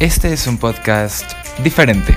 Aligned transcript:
Este 0.00 0.32
es 0.32 0.46
un 0.46 0.58
podcast 0.58 1.24
diferente. 1.64 2.16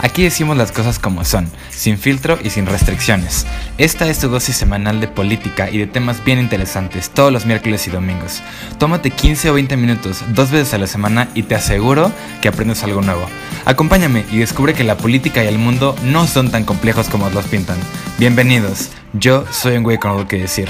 Aquí 0.00 0.24
decimos 0.24 0.56
las 0.56 0.72
cosas 0.72 0.98
como 0.98 1.24
son, 1.24 1.48
sin 1.70 1.96
filtro 1.96 2.36
y 2.42 2.50
sin 2.50 2.66
restricciones. 2.66 3.46
Esta 3.78 4.08
es 4.08 4.18
tu 4.18 4.28
dosis 4.28 4.56
semanal 4.56 4.98
de 4.98 5.06
política 5.06 5.70
y 5.70 5.78
de 5.78 5.86
temas 5.86 6.24
bien 6.24 6.40
interesantes 6.40 7.10
todos 7.10 7.32
los 7.32 7.46
miércoles 7.46 7.86
y 7.86 7.90
domingos. 7.90 8.42
Tómate 8.78 9.12
15 9.12 9.50
o 9.50 9.54
20 9.54 9.76
minutos 9.76 10.24
dos 10.30 10.50
veces 10.50 10.74
a 10.74 10.78
la 10.78 10.88
semana 10.88 11.28
y 11.34 11.44
te 11.44 11.54
aseguro 11.54 12.10
que 12.42 12.48
aprendes 12.48 12.82
algo 12.82 13.00
nuevo. 13.00 13.24
Acompáñame 13.64 14.24
y 14.32 14.38
descubre 14.38 14.74
que 14.74 14.82
la 14.82 14.96
política 14.96 15.44
y 15.44 15.46
el 15.46 15.58
mundo 15.58 15.94
no 16.02 16.26
son 16.26 16.50
tan 16.50 16.64
complejos 16.64 17.08
como 17.08 17.30
los 17.30 17.44
pintan. 17.44 17.78
Bienvenidos, 18.18 18.88
yo 19.12 19.44
soy 19.52 19.76
un 19.76 19.84
güey 19.84 19.98
con 19.98 20.10
algo 20.10 20.26
que 20.26 20.38
decir. 20.38 20.68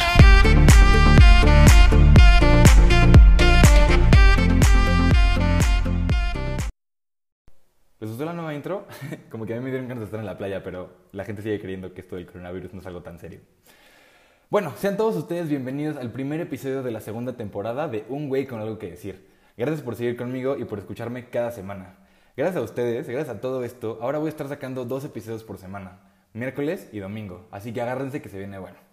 ¿Les 8.00 8.08
gustó 8.08 8.24
la 8.24 8.32
nueva 8.32 8.54
intro? 8.54 8.86
Como 9.30 9.44
que 9.44 9.52
a 9.52 9.58
mí 9.58 9.62
me 9.62 9.68
dieron 9.68 9.86
ganas 9.86 10.00
de 10.00 10.04
estar 10.06 10.20
en 10.20 10.24
la 10.24 10.38
playa, 10.38 10.62
pero 10.62 10.90
la 11.12 11.24
gente 11.24 11.42
sigue 11.42 11.60
creyendo 11.60 11.92
que 11.92 12.00
esto 12.00 12.16
del 12.16 12.24
coronavirus 12.24 12.72
no 12.72 12.80
es 12.80 12.86
algo 12.86 13.02
tan 13.02 13.18
serio. 13.18 13.40
Bueno, 14.48 14.72
sean 14.78 14.96
todos 14.96 15.16
ustedes 15.16 15.50
bienvenidos 15.50 15.98
al 15.98 16.10
primer 16.10 16.40
episodio 16.40 16.82
de 16.82 16.90
la 16.92 17.02
segunda 17.02 17.34
temporada 17.34 17.88
de 17.88 18.06
Un 18.08 18.30
Güey 18.30 18.46
con 18.46 18.58
algo 18.58 18.78
que 18.78 18.90
decir. 18.90 19.28
Gracias 19.54 19.82
por 19.82 19.96
seguir 19.96 20.16
conmigo 20.16 20.56
y 20.56 20.64
por 20.64 20.78
escucharme 20.78 21.28
cada 21.28 21.50
semana. 21.50 21.98
Gracias 22.38 22.56
a 22.56 22.62
ustedes, 22.62 23.06
gracias 23.06 23.36
a 23.36 23.40
todo 23.42 23.64
esto, 23.64 23.98
ahora 24.00 24.18
voy 24.18 24.28
a 24.28 24.30
estar 24.30 24.48
sacando 24.48 24.86
dos 24.86 25.04
episodios 25.04 25.44
por 25.44 25.58
semana, 25.58 26.00
miércoles 26.32 26.88
y 26.92 27.00
domingo, 27.00 27.48
así 27.50 27.70
que 27.74 27.82
agárrense 27.82 28.22
que 28.22 28.30
se 28.30 28.38
viene 28.38 28.58
bueno. 28.58 28.89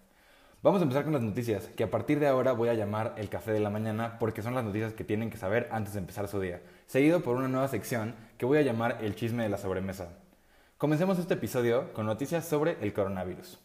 Vamos 0.60 0.80
a 0.80 0.82
empezar 0.82 1.04
con 1.04 1.12
las 1.12 1.22
noticias, 1.22 1.70
que 1.76 1.84
a 1.84 1.90
partir 1.90 2.18
de 2.18 2.26
ahora 2.26 2.50
voy 2.50 2.68
a 2.68 2.74
llamar 2.74 3.14
el 3.16 3.28
café 3.28 3.52
de 3.52 3.60
la 3.60 3.70
mañana 3.70 4.18
porque 4.18 4.42
son 4.42 4.56
las 4.56 4.64
noticias 4.64 4.92
que 4.92 5.04
tienen 5.04 5.30
que 5.30 5.36
saber 5.36 5.68
antes 5.70 5.92
de 5.92 6.00
empezar 6.00 6.26
su 6.26 6.40
día, 6.40 6.60
seguido 6.88 7.20
por 7.20 7.36
una 7.36 7.46
nueva 7.46 7.68
sección 7.68 8.16
que 8.38 8.44
voy 8.44 8.58
a 8.58 8.62
llamar 8.62 8.98
el 9.00 9.14
chisme 9.14 9.44
de 9.44 9.50
la 9.50 9.58
sobremesa. 9.58 10.08
Comencemos 10.76 11.16
este 11.20 11.34
episodio 11.34 11.92
con 11.92 12.06
noticias 12.06 12.44
sobre 12.44 12.76
el 12.80 12.92
coronavirus. 12.92 13.60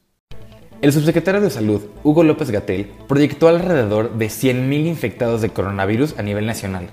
El 0.84 0.94
subsecretario 0.94 1.42
de 1.42 1.50
Salud, 1.50 1.82
Hugo 2.04 2.24
López 2.24 2.52
Gatel, 2.52 2.92
proyectó 3.08 3.48
alrededor 3.48 4.14
de 4.14 4.28
100.000 4.28 4.86
infectados 4.86 5.42
de 5.42 5.50
coronavirus 5.50 6.20
a 6.20 6.22
nivel 6.22 6.46
nacional, 6.46 6.90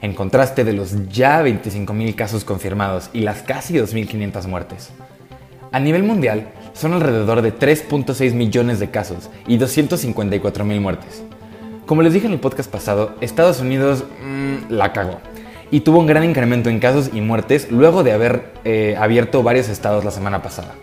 en 0.00 0.14
contraste 0.14 0.64
de 0.64 0.72
los 0.72 1.10
ya 1.10 1.44
25.000 1.44 2.14
casos 2.14 2.46
confirmados 2.46 3.10
y 3.12 3.20
las 3.20 3.42
casi 3.42 3.74
2.500 3.74 4.46
muertes. 4.46 4.92
A 5.72 5.78
nivel 5.78 6.04
mundial, 6.04 6.52
son 6.72 6.94
alrededor 6.94 7.42
de 7.42 7.54
3.6 7.54 8.32
millones 8.34 8.80
de 8.80 8.90
casos 8.90 9.30
y 9.46 9.56
254 9.56 10.64
mil 10.64 10.80
muertes. 10.80 11.22
Como 11.86 12.02
les 12.02 12.12
dije 12.12 12.26
en 12.26 12.32
el 12.32 12.40
podcast 12.40 12.70
pasado, 12.70 13.14
Estados 13.20 13.60
Unidos 13.60 14.04
mmm, 14.24 14.72
la 14.72 14.92
cagó 14.92 15.18
y 15.70 15.80
tuvo 15.80 15.98
un 15.98 16.06
gran 16.06 16.24
incremento 16.24 16.70
en 16.70 16.78
casos 16.78 17.10
y 17.12 17.20
muertes 17.20 17.70
luego 17.70 18.02
de 18.02 18.12
haber 18.12 18.52
eh, 18.64 18.94
abierto 18.98 19.42
varios 19.42 19.68
estados 19.68 20.04
la 20.04 20.10
semana 20.10 20.42
pasada. 20.42 20.74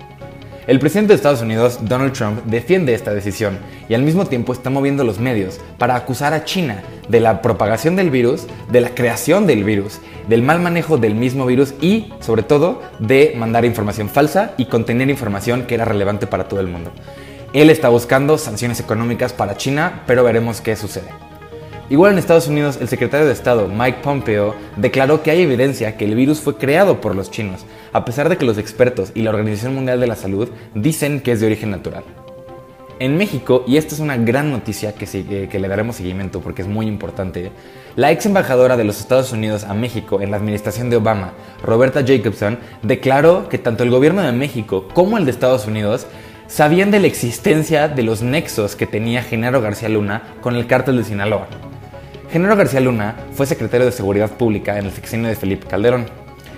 El 0.69 0.77
presidente 0.77 1.13
de 1.13 1.15
Estados 1.15 1.41
Unidos, 1.41 1.79
Donald 1.81 2.13
Trump, 2.13 2.43
defiende 2.45 2.93
esta 2.93 3.11
decisión 3.11 3.57
y 3.89 3.95
al 3.95 4.03
mismo 4.03 4.27
tiempo 4.27 4.53
está 4.53 4.69
moviendo 4.69 5.03
los 5.03 5.17
medios 5.17 5.59
para 5.79 5.95
acusar 5.95 6.31
a 6.31 6.45
China 6.45 6.83
de 7.07 7.19
la 7.19 7.41
propagación 7.41 7.95
del 7.95 8.11
virus, 8.11 8.45
de 8.69 8.81
la 8.81 8.93
creación 8.93 9.47
del 9.47 9.63
virus, 9.63 9.99
del 10.27 10.43
mal 10.43 10.59
manejo 10.59 10.99
del 10.99 11.15
mismo 11.15 11.47
virus 11.47 11.73
y, 11.81 12.13
sobre 12.19 12.43
todo, 12.43 12.83
de 12.99 13.33
mandar 13.35 13.65
información 13.65 14.09
falsa 14.09 14.53
y 14.57 14.65
contener 14.65 15.09
información 15.09 15.63
que 15.63 15.73
era 15.73 15.85
relevante 15.85 16.27
para 16.27 16.47
todo 16.47 16.59
el 16.59 16.67
mundo. 16.67 16.91
Él 17.51 17.71
está 17.71 17.89
buscando 17.89 18.37
sanciones 18.37 18.79
económicas 18.79 19.33
para 19.33 19.57
China, 19.57 20.03
pero 20.05 20.23
veremos 20.23 20.61
qué 20.61 20.75
sucede. 20.75 21.28
Igual 21.89 22.11
en 22.11 22.19
Estados 22.19 22.47
Unidos, 22.47 22.77
el 22.79 22.87
secretario 22.87 23.25
de 23.25 23.33
Estado, 23.33 23.67
Mike 23.67 24.01
Pompeo, 24.03 24.53
declaró 24.75 25.23
que 25.23 25.31
hay 25.31 25.41
evidencia 25.41 25.97
que 25.97 26.05
el 26.05 26.13
virus 26.13 26.39
fue 26.39 26.55
creado 26.55 27.01
por 27.01 27.15
los 27.15 27.31
chinos, 27.31 27.65
a 27.93 28.05
pesar 28.05 28.29
de 28.29 28.37
que 28.37 28.45
los 28.45 28.59
expertos 28.59 29.11
y 29.15 29.23
la 29.23 29.31
Organización 29.31 29.73
Mundial 29.73 29.99
de 29.99 30.05
la 30.05 30.15
Salud 30.15 30.49
dicen 30.75 31.19
que 31.19 31.31
es 31.31 31.39
de 31.39 31.47
origen 31.47 31.71
natural. 31.71 32.03
En 32.99 33.17
México, 33.17 33.63
y 33.65 33.77
esta 33.77 33.95
es 33.95 34.01
una 34.01 34.17
gran 34.17 34.51
noticia 34.51 34.93
que, 34.93 35.47
que, 35.49 35.59
le 35.59 35.67
daremos 35.67 35.95
seguimiento 35.95 36.41
porque 36.41 36.61
es 36.61 36.67
muy 36.67 36.85
importante, 36.85 37.51
la 37.95 38.11
ex 38.11 38.27
embajadora 38.27 38.77
de 38.77 38.83
los 38.83 38.99
Estados 38.99 39.31
Unidos 39.31 39.63
a 39.63 39.73
México 39.73 40.21
en 40.21 40.29
la 40.29 40.37
administración 40.37 40.91
de 40.91 40.97
Obama, 40.97 41.33
Roberta 41.63 42.03
Jacobson, 42.05 42.59
declaró 42.83 43.49
que 43.49 43.57
tanto 43.57 43.83
el 43.83 43.89
gobierno 43.89 44.21
de 44.21 44.31
México 44.31 44.87
como 44.93 45.17
el 45.17 45.25
de 45.25 45.31
Estados 45.31 45.65
Unidos 45.65 46.05
sabían 46.45 46.91
de 46.91 46.99
la 46.99 47.07
existencia 47.07 47.87
de 47.87 48.03
los 48.03 48.21
nexos 48.21 48.75
que 48.75 48.85
tenía 48.85 49.23
Genaro 49.23 49.59
García 49.59 49.89
Luna 49.89 50.21
con 50.41 50.55
el 50.55 50.67
cártel 50.67 50.97
de 50.97 51.03
Sinaloa. 51.03 51.47
Genaro 52.31 52.55
García 52.55 52.79
Luna 52.79 53.15
fue 53.33 53.47
secretario 53.47 53.87
de 53.87 53.91
Seguridad 53.91 54.29
Pública 54.29 54.77
en 54.77 54.85
el 54.85 54.91
sexenio 54.91 55.29
de 55.29 55.35
Felipe 55.35 55.65
Calderón 55.65 56.05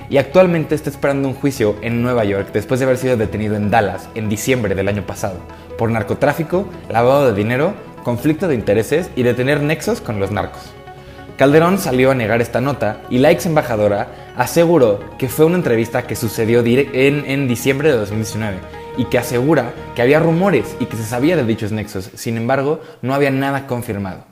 y 0.09 0.17
actualmente 0.17 0.75
está 0.75 0.89
esperando 0.89 1.29
un 1.29 1.33
juicio 1.33 1.77
en 1.81 2.01
Nueva 2.01 2.25
York 2.25 2.49
después 2.51 2.81
de 2.81 2.85
haber 2.85 2.97
sido 2.97 3.15
detenido 3.15 3.55
en 3.55 3.69
Dallas 3.69 4.09
en 4.13 4.27
diciembre 4.27 4.75
del 4.75 4.89
año 4.89 5.03
pasado 5.03 5.39
por 5.77 5.89
narcotráfico, 5.89 6.67
lavado 6.89 7.27
de 7.27 7.33
dinero, 7.33 7.73
conflicto 8.03 8.49
de 8.49 8.55
intereses 8.55 9.09
y 9.15 9.23
de 9.23 9.33
tener 9.33 9.61
nexos 9.61 10.01
con 10.01 10.19
los 10.19 10.29
narcos. 10.29 10.73
Calderón 11.37 11.77
salió 11.77 12.11
a 12.11 12.15
negar 12.15 12.41
esta 12.41 12.59
nota 12.59 13.03
y 13.09 13.19
la 13.19 13.31
ex 13.31 13.45
embajadora 13.45 14.33
aseguró 14.35 14.99
que 15.17 15.29
fue 15.29 15.45
una 15.45 15.55
entrevista 15.55 16.05
que 16.05 16.17
sucedió 16.17 16.59
en, 16.65 17.23
en 17.25 17.47
diciembre 17.47 17.93
de 17.93 17.97
2019 17.97 18.57
y 18.97 19.05
que 19.05 19.19
asegura 19.19 19.71
que 19.95 20.01
había 20.01 20.19
rumores 20.19 20.75
y 20.81 20.85
que 20.87 20.97
se 20.97 21.05
sabía 21.05 21.37
de 21.37 21.45
dichos 21.45 21.71
nexos, 21.71 22.11
sin 22.13 22.35
embargo 22.35 22.81
no 23.01 23.13
había 23.13 23.31
nada 23.31 23.67
confirmado. 23.67 24.30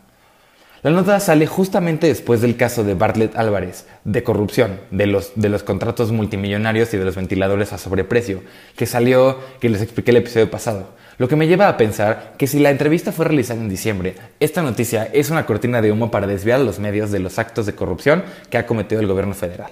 La 0.81 0.91
nota 0.91 1.19
sale 1.19 1.45
justamente 1.45 2.07
después 2.07 2.39
del 2.39 2.55
caso 2.55 2.85
de 2.85 2.93
Bartlett 2.93 3.35
Álvarez, 3.35 3.85
de 4.05 4.23
corrupción, 4.23 4.79
de 4.91 5.07
los, 5.07 5.33
de 5.35 5.49
los 5.49 5.61
contratos 5.61 6.13
multimillonarios 6.13 6.93
y 6.93 6.97
de 6.97 7.03
los 7.03 7.17
ventiladores 7.17 7.73
a 7.73 7.77
sobreprecio, 7.77 8.43
que 8.77 8.85
salió, 8.85 9.39
que 9.59 9.67
les 9.67 9.81
expliqué 9.81 10.11
el 10.11 10.17
episodio 10.17 10.49
pasado. 10.49 10.91
Lo 11.17 11.27
que 11.27 11.35
me 11.35 11.47
lleva 11.47 11.67
a 11.67 11.75
pensar 11.75 12.35
que 12.37 12.47
si 12.47 12.59
la 12.59 12.69
entrevista 12.69 13.11
fue 13.11 13.25
realizada 13.25 13.59
en 13.59 13.67
diciembre, 13.67 14.15
esta 14.39 14.61
noticia 14.61 15.03
es 15.11 15.29
una 15.29 15.45
cortina 15.45 15.81
de 15.81 15.91
humo 15.91 16.11
para 16.11 16.27
desviar 16.27 16.61
a 16.61 16.63
los 16.63 16.79
medios 16.79 17.11
de 17.11 17.19
los 17.19 17.39
actos 17.39 17.65
de 17.65 17.75
corrupción 17.75 18.23
que 18.49 18.57
ha 18.57 18.65
cometido 18.65 19.01
el 19.01 19.07
gobierno 19.07 19.33
federal. 19.33 19.71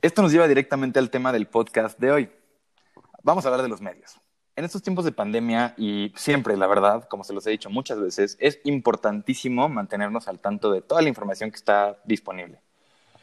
Esto 0.00 0.22
nos 0.22 0.32
lleva 0.32 0.48
directamente 0.48 0.98
al 0.98 1.10
tema 1.10 1.32
del 1.32 1.48
podcast 1.48 1.98
de 1.98 2.12
hoy. 2.12 2.30
Vamos 3.22 3.44
a 3.44 3.48
hablar 3.48 3.62
de 3.62 3.68
los 3.68 3.82
medios. 3.82 4.18
En 4.56 4.64
estos 4.64 4.80
tiempos 4.80 5.04
de 5.04 5.12
pandemia 5.12 5.74
y 5.76 6.14
siempre, 6.16 6.56
la 6.56 6.66
verdad, 6.66 7.04
como 7.08 7.24
se 7.24 7.34
los 7.34 7.46
he 7.46 7.50
dicho 7.50 7.68
muchas 7.68 8.00
veces, 8.00 8.38
es 8.40 8.58
importantísimo 8.64 9.68
mantenernos 9.68 10.28
al 10.28 10.38
tanto 10.38 10.72
de 10.72 10.80
toda 10.80 11.02
la 11.02 11.10
información 11.10 11.50
que 11.50 11.56
está 11.56 11.98
disponible. 12.06 12.58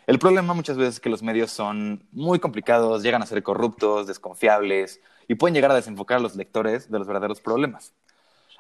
El 0.06 0.20
problema 0.20 0.54
muchas 0.54 0.78
veces 0.78 0.96
es 0.96 1.00
que 1.00 1.10
los 1.10 1.24
medios 1.24 1.50
son 1.50 2.08
muy 2.12 2.38
complicados, 2.38 3.02
llegan 3.02 3.24
a 3.24 3.26
ser 3.26 3.42
corruptos, 3.42 4.06
desconfiables 4.06 5.02
y 5.28 5.34
pueden 5.34 5.56
llegar 5.56 5.72
a 5.72 5.76
desenfocar 5.76 6.18
a 6.18 6.22
los 6.22 6.36
lectores 6.36 6.92
de 6.92 7.00
los 7.00 7.08
verdaderos 7.08 7.42
problemas. 7.42 7.94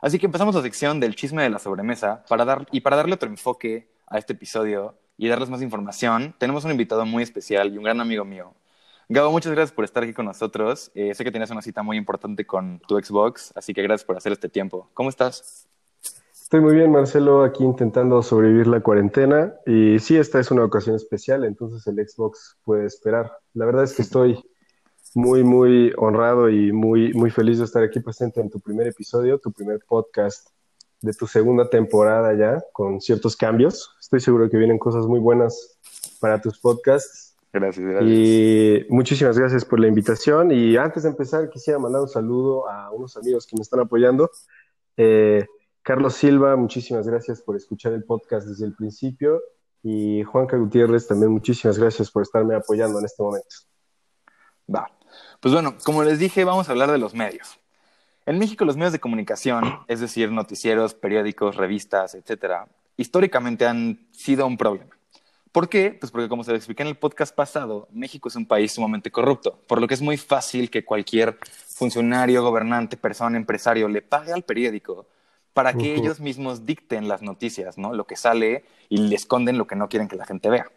Así 0.01 0.17
que 0.17 0.25
empezamos 0.25 0.55
la 0.55 0.63
sección 0.63 0.99
del 0.99 1.15
chisme 1.15 1.43
de 1.43 1.51
la 1.51 1.59
sobremesa 1.59 2.25
para 2.27 2.43
dar, 2.43 2.65
y 2.71 2.81
para 2.81 2.95
darle 2.95 3.13
otro 3.13 3.29
enfoque 3.29 3.87
a 4.07 4.17
este 4.17 4.33
episodio 4.33 4.97
y 5.15 5.27
darles 5.27 5.49
más 5.49 5.61
información, 5.61 6.33
tenemos 6.39 6.65
un 6.65 6.71
invitado 6.71 7.05
muy 7.05 7.21
especial 7.21 7.71
y 7.71 7.77
un 7.77 7.83
gran 7.83 8.01
amigo 8.01 8.25
mío, 8.25 8.55
Gabo, 9.09 9.31
muchas 9.31 9.51
gracias 9.51 9.75
por 9.75 9.83
estar 9.83 10.03
aquí 10.03 10.13
con 10.13 10.25
nosotros. 10.25 10.89
Eh, 10.95 11.13
sé 11.13 11.25
que 11.25 11.31
tienes 11.31 11.51
una 11.51 11.61
cita 11.61 11.83
muy 11.83 11.97
importante 11.97 12.45
con 12.45 12.79
tu 12.87 12.97
Xbox, 12.97 13.51
así 13.53 13.73
que 13.73 13.81
gracias 13.81 14.05
por 14.05 14.15
hacer 14.15 14.31
este 14.31 14.47
tiempo. 14.47 14.89
¿Cómo 14.93 15.09
estás? 15.09 15.67
Estoy 16.31 16.61
muy 16.61 16.75
bien, 16.75 16.89
Marcelo, 16.91 17.43
aquí 17.43 17.65
intentando 17.65 18.23
sobrevivir 18.23 18.67
la 18.67 18.79
cuarentena. 18.79 19.55
Y 19.65 19.99
sí, 19.99 20.15
esta 20.15 20.39
es 20.39 20.51
una 20.51 20.63
ocasión 20.63 20.95
especial, 20.95 21.43
entonces 21.43 21.85
el 21.87 21.95
Xbox 22.07 22.57
puede 22.63 22.85
esperar. 22.85 23.39
La 23.53 23.65
verdad 23.65 23.83
es 23.83 23.93
que 23.93 24.03
estoy 24.03 24.41
muy, 25.15 25.43
muy 25.43 25.91
honrado 25.97 26.49
y 26.49 26.71
muy, 26.71 27.11
muy 27.13 27.29
feliz 27.29 27.57
de 27.57 27.65
estar 27.65 27.83
aquí 27.83 27.99
presente 27.99 28.39
en 28.39 28.49
tu 28.49 28.61
primer 28.61 28.87
episodio, 28.87 29.37
tu 29.37 29.51
primer 29.51 29.79
podcast 29.85 30.47
de 31.01 31.13
tu 31.13 31.27
segunda 31.27 31.69
temporada 31.69 32.33
ya, 32.35 32.63
con 32.71 33.01
ciertos 33.01 33.35
cambios. 33.35 33.93
Estoy 33.99 34.21
seguro 34.21 34.49
que 34.49 34.57
vienen 34.57 34.79
cosas 34.79 35.05
muy 35.07 35.19
buenas 35.19 35.77
para 36.21 36.39
tus 36.39 36.57
podcasts 36.57 37.32
Gracias, 37.53 37.85
gracias. 37.85 38.11
Y 38.11 38.85
muchísimas 38.89 39.37
gracias 39.37 39.63
por 39.63 39.79
la 39.79 39.87
invitación. 39.87 40.51
Y 40.51 40.75
antes 40.75 41.03
de 41.03 41.09
empezar, 41.09 41.49
quisiera 41.51 41.77
mandar 41.77 42.01
un 42.01 42.09
saludo 42.09 42.67
a 42.67 42.89
unos 42.91 43.15
amigos 43.15 43.45
que 43.45 43.55
me 43.55 43.61
están 43.61 43.79
apoyando. 43.79 44.31
Eh, 44.97 45.45
Carlos 45.83 46.15
Silva, 46.15 46.55
muchísimas 46.55 47.07
gracias 47.07 47.43
por 47.43 47.55
escuchar 47.55 47.93
el 47.93 48.03
podcast 48.05 48.47
desde 48.47 48.65
el 48.65 48.73
principio. 48.73 49.39
Y 49.83 50.23
Juanca 50.23 50.57
Gutiérrez, 50.57 51.07
también 51.07 51.31
muchísimas 51.31 51.77
gracias 51.77 52.09
por 52.09 52.23
estarme 52.23 52.55
apoyando 52.55 52.97
en 52.97 53.05
este 53.05 53.21
momento. 53.21 53.55
Va. 54.73 54.89
Pues 55.39 55.53
bueno, 55.53 55.75
como 55.83 56.03
les 56.03 56.17
dije, 56.17 56.45
vamos 56.45 56.69
a 56.69 56.71
hablar 56.71 56.91
de 56.91 56.97
los 56.97 57.13
medios. 57.13 57.59
En 58.25 58.39
México, 58.39 58.65
los 58.65 58.77
medios 58.77 58.93
de 58.93 58.99
comunicación, 58.99 59.81
es 59.87 59.99
decir, 59.99 60.31
noticieros, 60.31 60.95
periódicos, 60.95 61.57
revistas, 61.57 62.15
etcétera, 62.15 62.67
históricamente 62.97 63.67
han 63.67 64.07
sido 64.11 64.47
un 64.47 64.57
problema. 64.57 64.95
¿Por 65.53 65.69
qué? 65.69 65.95
Pues 65.99 66.11
porque 66.11 66.27
como 66.27 66.43
se 66.43 66.49
lo 66.49 66.57
expliqué 66.57 66.81
en 66.81 66.89
el 66.89 66.95
podcast 66.95 67.33
pasado, 67.33 67.87
México 67.91 68.27
es 68.27 68.35
un 68.35 68.47
país 68.47 68.71
sumamente 68.71 69.11
corrupto, 69.11 69.59
por 69.67 69.79
lo 69.79 69.87
que 69.87 69.93
es 69.93 70.01
muy 70.01 70.17
fácil 70.17 70.71
que 70.71 70.83
cualquier 70.83 71.37
funcionario, 71.67 72.41
gobernante, 72.41 72.97
persona, 72.97 73.37
empresario 73.37 73.87
le 73.87 74.01
pague 74.01 74.33
al 74.33 74.41
periódico 74.41 75.05
para 75.53 75.75
que 75.75 75.93
ellos 75.93 76.19
mismos 76.19 76.65
dicten 76.65 77.07
las 77.07 77.21
noticias, 77.21 77.77
¿no? 77.77 77.93
Lo 77.93 78.07
que 78.07 78.15
sale 78.15 78.65
y 78.89 78.97
le 78.97 79.15
esconden 79.15 79.59
lo 79.59 79.67
que 79.67 79.75
no 79.75 79.89
quieren 79.89 80.07
que 80.07 80.15
la 80.15 80.25
gente 80.25 80.49
vea. 80.49 80.71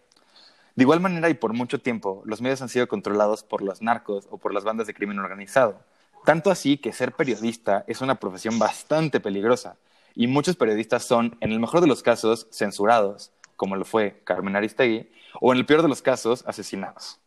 De 0.74 0.82
igual 0.82 1.00
manera 1.00 1.30
y 1.30 1.34
por 1.34 1.54
mucho 1.54 1.80
tiempo, 1.80 2.20
los 2.26 2.42
medios 2.42 2.60
han 2.60 2.68
sido 2.68 2.86
controlados 2.86 3.44
por 3.44 3.62
los 3.62 3.80
narcos 3.80 4.28
o 4.30 4.36
por 4.36 4.52
las 4.52 4.64
bandas 4.64 4.86
de 4.86 4.92
crimen 4.92 5.18
organizado. 5.18 5.80
Tanto 6.26 6.50
así 6.50 6.76
que 6.76 6.92
ser 6.92 7.12
periodista 7.12 7.86
es 7.86 8.02
una 8.02 8.16
profesión 8.16 8.58
bastante 8.58 9.20
peligrosa 9.20 9.78
y 10.14 10.26
muchos 10.26 10.54
periodistas 10.54 11.02
son, 11.06 11.38
en 11.40 11.52
el 11.52 11.60
mejor 11.60 11.80
de 11.80 11.86
los 11.86 12.02
casos, 12.02 12.46
censurados, 12.50 13.32
como 13.56 13.76
lo 13.76 13.84
fue 13.84 14.20
Carmen 14.24 14.56
Aristegui, 14.56 15.10
o 15.40 15.52
en 15.52 15.58
el 15.58 15.66
peor 15.66 15.82
de 15.82 15.88
los 15.88 16.02
casos, 16.02 16.44
asesinados. 16.46 17.18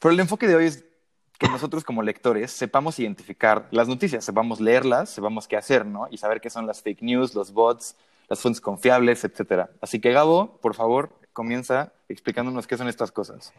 Pero 0.00 0.12
el 0.12 0.20
enfoque 0.20 0.46
de 0.46 0.56
hoy 0.56 0.66
es 0.66 0.84
que 1.38 1.48
nosotros 1.48 1.84
como 1.84 2.02
lectores 2.02 2.50
sepamos 2.50 2.98
identificar 2.98 3.68
las 3.70 3.88
noticias, 3.88 4.24
sepamos 4.24 4.60
leerlas, 4.60 5.10
sepamos 5.10 5.46
qué 5.46 5.56
hacer, 5.56 5.84
¿no? 5.84 6.08
Y 6.10 6.18
saber 6.18 6.40
qué 6.40 6.50
son 6.50 6.66
las 6.66 6.82
fake 6.82 7.02
news, 7.02 7.34
los 7.34 7.52
bots, 7.52 7.96
las 8.28 8.40
fuentes 8.40 8.60
confiables, 8.60 9.24
etcétera. 9.24 9.70
Así 9.80 10.00
que 10.00 10.12
Gabo, 10.12 10.58
por 10.60 10.74
favor, 10.74 11.10
comienza 11.32 11.92
explicándonos 12.08 12.66
qué 12.66 12.76
son 12.76 12.88
estas 12.88 13.12
cosas. 13.12 13.52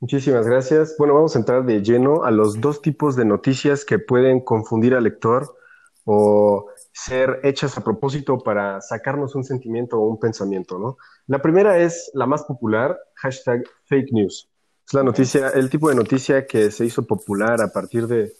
Muchísimas 0.00 0.46
gracias. 0.46 0.96
Bueno, 0.98 1.14
vamos 1.14 1.36
a 1.36 1.38
entrar 1.38 1.64
de 1.64 1.80
lleno 1.80 2.24
a 2.24 2.30
los 2.30 2.60
dos 2.60 2.82
tipos 2.82 3.16
de 3.16 3.24
noticias 3.24 3.84
que 3.84 3.98
pueden 3.98 4.40
confundir 4.40 4.94
al 4.94 5.04
lector 5.04 5.56
o 6.04 6.66
ser 6.92 7.40
hechas 7.42 7.76
a 7.78 7.84
propósito 7.84 8.38
para 8.38 8.80
sacarnos 8.80 9.34
un 9.34 9.44
sentimiento 9.44 9.98
o 9.98 10.08
un 10.08 10.18
pensamiento, 10.18 10.78
¿no? 10.78 10.96
La 11.26 11.40
primera 11.40 11.78
es 11.78 12.10
la 12.14 12.26
más 12.26 12.44
popular, 12.44 12.98
hashtag 13.14 13.62
fake 13.84 14.12
news. 14.12 14.48
Es 14.86 14.94
la 14.94 15.02
noticia, 15.02 15.50
el 15.50 15.70
tipo 15.70 15.88
de 15.88 15.94
noticia 15.94 16.46
que 16.46 16.70
se 16.70 16.84
hizo 16.84 17.06
popular 17.06 17.62
a 17.62 17.68
partir 17.68 18.06
de, 18.06 18.32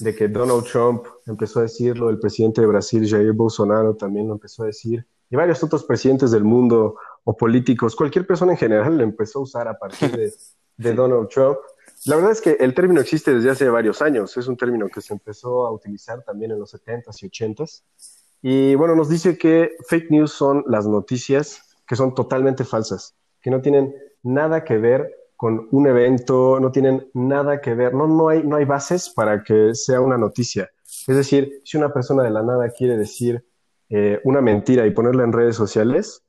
de 0.00 0.14
que 0.14 0.28
Donald 0.28 0.64
Trump 0.64 1.04
empezó 1.26 1.60
a 1.60 1.62
decirlo, 1.62 2.10
el 2.10 2.18
presidente 2.18 2.60
de 2.60 2.66
Brasil, 2.66 3.08
Jair 3.08 3.32
Bolsonaro, 3.32 3.94
también 3.94 4.26
lo 4.26 4.34
empezó 4.34 4.64
a 4.64 4.66
decir, 4.66 5.06
y 5.30 5.36
varios 5.36 5.62
otros 5.62 5.84
presidentes 5.84 6.30
del 6.30 6.44
mundo 6.44 6.96
o 7.24 7.36
políticos, 7.36 7.96
cualquier 7.96 8.26
persona 8.26 8.52
en 8.52 8.58
general 8.58 8.98
lo 8.98 9.04
empezó 9.04 9.38
a 9.38 9.42
usar 9.42 9.68
a 9.68 9.78
partir 9.78 10.10
de, 10.16 10.32
de 10.76 10.92
Donald 10.94 11.28
Trump. 11.28 11.58
La 12.06 12.16
verdad 12.16 12.32
es 12.32 12.42
que 12.42 12.58
el 12.60 12.74
término 12.74 13.00
existe 13.00 13.34
desde 13.34 13.50
hace 13.50 13.68
varios 13.70 14.02
años, 14.02 14.36
es 14.36 14.46
un 14.46 14.58
término 14.58 14.88
que 14.88 15.00
se 15.00 15.14
empezó 15.14 15.66
a 15.66 15.72
utilizar 15.72 16.22
también 16.22 16.50
en 16.50 16.58
los 16.58 16.74
70s 16.74 17.22
y 17.22 17.30
80s. 17.30 17.82
Y 18.42 18.74
bueno, 18.74 18.94
nos 18.94 19.08
dice 19.08 19.38
que 19.38 19.70
fake 19.88 20.10
news 20.10 20.32
son 20.32 20.64
las 20.66 20.86
noticias 20.86 21.62
que 21.86 21.96
son 21.96 22.14
totalmente 22.14 22.64
falsas, 22.64 23.16
que 23.40 23.50
no 23.50 23.62
tienen 23.62 23.94
nada 24.22 24.64
que 24.64 24.76
ver 24.76 25.14
con 25.36 25.66
un 25.70 25.86
evento, 25.86 26.60
no 26.60 26.70
tienen 26.72 27.10
nada 27.14 27.60
que 27.60 27.74
ver, 27.74 27.94
no, 27.94 28.06
no, 28.06 28.28
hay, 28.28 28.42
no 28.42 28.56
hay 28.56 28.66
bases 28.66 29.08
para 29.08 29.42
que 29.42 29.74
sea 29.74 30.00
una 30.00 30.18
noticia. 30.18 30.70
Es 31.06 31.16
decir, 31.16 31.62
si 31.64 31.76
una 31.76 31.92
persona 31.92 32.22
de 32.22 32.30
la 32.30 32.42
nada 32.42 32.68
quiere 32.70 32.96
decir 32.98 33.46
eh, 33.88 34.20
una 34.24 34.40
mentira 34.40 34.86
y 34.86 34.90
ponerla 34.90 35.24
en 35.24 35.32
redes 35.32 35.56
sociales 35.56 36.23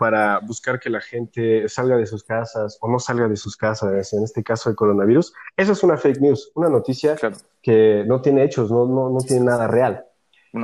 para 0.00 0.38
buscar 0.38 0.80
que 0.80 0.88
la 0.88 1.02
gente 1.02 1.68
salga 1.68 1.98
de 1.98 2.06
sus 2.06 2.24
casas 2.24 2.78
o 2.80 2.90
no 2.90 2.98
salga 2.98 3.28
de 3.28 3.36
sus 3.36 3.54
casas, 3.54 4.14
en 4.14 4.24
este 4.24 4.42
caso 4.42 4.70
el 4.70 4.74
coronavirus, 4.74 5.34
eso 5.58 5.72
es 5.72 5.82
una 5.82 5.98
fake 5.98 6.22
news, 6.22 6.50
una 6.54 6.70
noticia 6.70 7.16
que 7.60 8.02
no 8.06 8.22
tiene 8.22 8.44
hechos, 8.44 8.70
no, 8.70 8.86
no, 8.86 9.10
no 9.10 9.18
tiene 9.18 9.44
nada 9.44 9.68
real. 9.68 10.06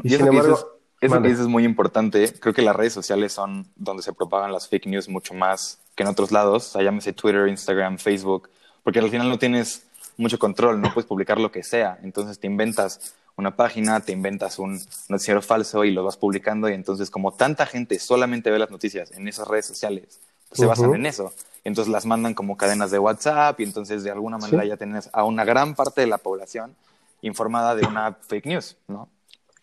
y, 0.02 0.08
sin 0.08 0.26
embargo, 0.26 0.54
eso 1.02 1.20
que 1.20 1.28
dices 1.28 1.42
es 1.42 1.48
muy 1.48 1.64
importante. 1.64 2.32
Creo 2.40 2.54
que 2.54 2.62
las 2.62 2.74
redes 2.74 2.94
sociales 2.94 3.34
son 3.34 3.66
donde 3.76 4.02
se 4.02 4.14
propagan 4.14 4.54
las 4.54 4.68
fake 4.68 4.86
news 4.86 5.06
mucho 5.06 5.34
más 5.34 5.80
que 5.94 6.02
en 6.02 6.08
otros 6.08 6.32
lados. 6.32 6.68
O 6.68 6.72
sea, 6.72 6.82
llámese 6.82 7.12
Twitter, 7.12 7.46
Instagram, 7.46 7.98
Facebook, 7.98 8.48
porque 8.82 9.00
al 9.00 9.10
final 9.10 9.28
no 9.28 9.38
tienes 9.38 9.86
mucho 10.16 10.38
control, 10.38 10.80
no 10.80 10.94
puedes 10.94 11.06
publicar 11.06 11.38
lo 11.38 11.52
que 11.52 11.62
sea. 11.62 11.98
Entonces 12.02 12.38
te 12.40 12.46
inventas 12.46 13.14
una 13.36 13.54
página, 13.54 14.00
te 14.00 14.12
inventas 14.12 14.58
un 14.58 14.80
noticiero 15.08 15.42
falso 15.42 15.84
y 15.84 15.92
lo 15.92 16.04
vas 16.04 16.16
publicando. 16.16 16.68
Y 16.68 16.72
entonces, 16.72 17.10
como 17.10 17.32
tanta 17.32 17.66
gente 17.66 17.98
solamente 17.98 18.50
ve 18.50 18.58
las 18.58 18.70
noticias 18.70 19.12
en 19.12 19.28
esas 19.28 19.46
redes 19.46 19.66
sociales, 19.66 20.20
pues 20.48 20.60
se 20.60 20.66
basan 20.66 20.94
en 20.94 21.06
eso. 21.06 21.32
Y 21.64 21.68
entonces 21.68 21.92
las 21.92 22.06
mandan 22.06 22.34
como 22.34 22.56
cadenas 22.56 22.90
de 22.90 22.98
WhatsApp 22.98 23.60
y 23.60 23.64
entonces 23.64 24.02
de 24.04 24.10
alguna 24.10 24.38
manera 24.38 24.64
ya 24.64 24.76
tienes 24.76 25.10
a 25.12 25.24
una 25.24 25.44
gran 25.44 25.74
parte 25.74 26.00
de 26.00 26.06
la 26.06 26.18
población 26.18 26.74
informada 27.22 27.74
de 27.74 27.86
una 27.86 28.12
fake 28.12 28.46
news, 28.46 28.76
¿no? 28.88 29.08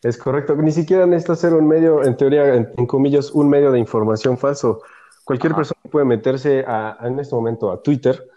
Es 0.04 0.18
correcto. 0.18 0.56
Ni 0.56 0.72
siquiera 0.72 1.06
necesita 1.06 1.36
ser 1.36 1.54
un 1.54 1.68
medio, 1.68 2.04
en 2.04 2.18
teoría, 2.18 2.54
en, 2.56 2.86
comillas, 2.86 3.32
un 3.32 3.50
medio 3.50 3.72
de 3.72 3.80
información 3.80 4.38
falso. 4.38 4.82
Cualquier 5.24 5.56
persona 5.56 5.80
puede 5.90 6.06
meterse 6.06 6.66
a, 6.68 6.98
en 7.04 7.20
este 7.20 7.34
momento 7.34 7.72
a 7.72 7.82
Twitter 7.82 8.30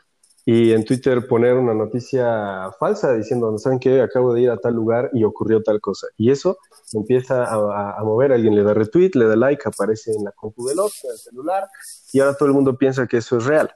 y 0.49 0.73
en 0.73 0.85
Twitter 0.85 1.27
poner 1.27 1.55
una 1.55 1.75
noticia 1.75 2.71
falsa 2.79 3.13
diciendo, 3.15 3.59
¿saben 3.59 3.81
qué? 3.81 4.01
Acabo 4.01 4.33
de 4.33 4.43
ir 4.43 4.51
a 4.51 4.57
tal 4.57 4.75
lugar 4.75 5.11
y 5.13 5.25
ocurrió 5.25 5.61
tal 5.61 5.81
cosa. 5.81 6.07
Y 6.17 6.31
eso 6.31 6.59
empieza 6.93 7.45
a, 7.53 8.01
mover, 8.05 8.33
alguien 8.33 8.55
le 8.55 8.63
da 8.63 8.73
retweet, 8.73 9.11
le 9.15 9.27
da 9.27 9.35
like, 9.35 9.69
aparece 9.69 10.13
en 10.13 10.23
la 10.23 10.31
compu 10.31 10.69
del 10.69 10.79
otro, 10.79 10.95
en 11.03 11.11
el 11.11 11.19
celular, 11.19 11.69
y 12.13 12.21
ahora 12.21 12.37
todo 12.37 12.49
el 12.49 12.55
mundo 12.55 12.79
piensa 12.79 13.09
que 13.09 13.17
eso 13.17 13.39
es 13.39 13.45
real. 13.45 13.75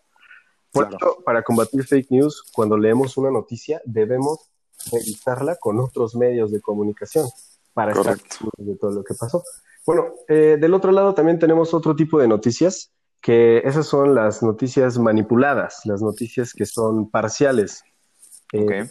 Por 0.71 0.87
eso, 0.87 1.19
para 1.25 1.43
combatir 1.43 1.85
fake 1.85 2.13
news, 2.13 2.45
cuando 2.55 2.79
leemos 2.79 3.17
una 3.17 3.33
noticia, 3.33 3.83
debemos 3.85 4.39
revisarla 4.93 5.57
con 5.57 5.81
otros 5.81 6.15
medios 6.15 6.53
de 6.53 6.61
comunicación 6.61 7.29
para 7.75 7.91
estar 7.91 8.17
de 8.59 8.77
todo 8.77 8.93
lo 8.93 9.03
que 9.03 9.15
pasó. 9.15 9.43
Bueno, 9.85 10.15
eh, 10.29 10.57
del 10.61 10.73
otro 10.75 10.93
lado 10.93 11.15
también 11.15 11.41
tenemos 11.41 11.75
otro 11.75 11.97
tipo 11.97 12.21
de 12.21 12.29
noticias, 12.29 12.93
que 13.21 13.59
esas 13.59 13.87
son 13.87 14.15
las 14.15 14.43
noticias 14.43 14.99
manipuladas, 14.99 15.83
las 15.85 16.03
noticias 16.03 16.55
que 16.55 16.67
son 16.67 17.11
parciales. 17.11 17.83
Eh, 18.53 18.89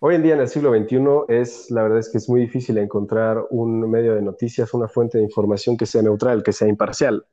hoy 0.00 0.14
en 0.16 0.22
día 0.22 0.34
en 0.34 0.40
el 0.40 0.48
siglo 0.48 0.76
XXI 0.76 0.98
es, 1.28 1.70
la 1.70 1.82
verdad 1.84 1.98
es 1.98 2.08
que 2.08 2.18
es 2.18 2.28
muy 2.28 2.40
difícil 2.40 2.78
encontrar 2.78 3.46
un 3.50 3.88
medio 3.88 4.14
de 4.14 4.22
noticias, 4.22 4.74
una 4.74 4.88
fuente 4.88 5.18
de 5.18 5.24
información 5.24 5.76
que 5.76 5.86
sea 5.86 6.02
neutral, 6.02 6.42
que 6.42 6.52
sea 6.52 6.68
imparcial. 6.68 7.24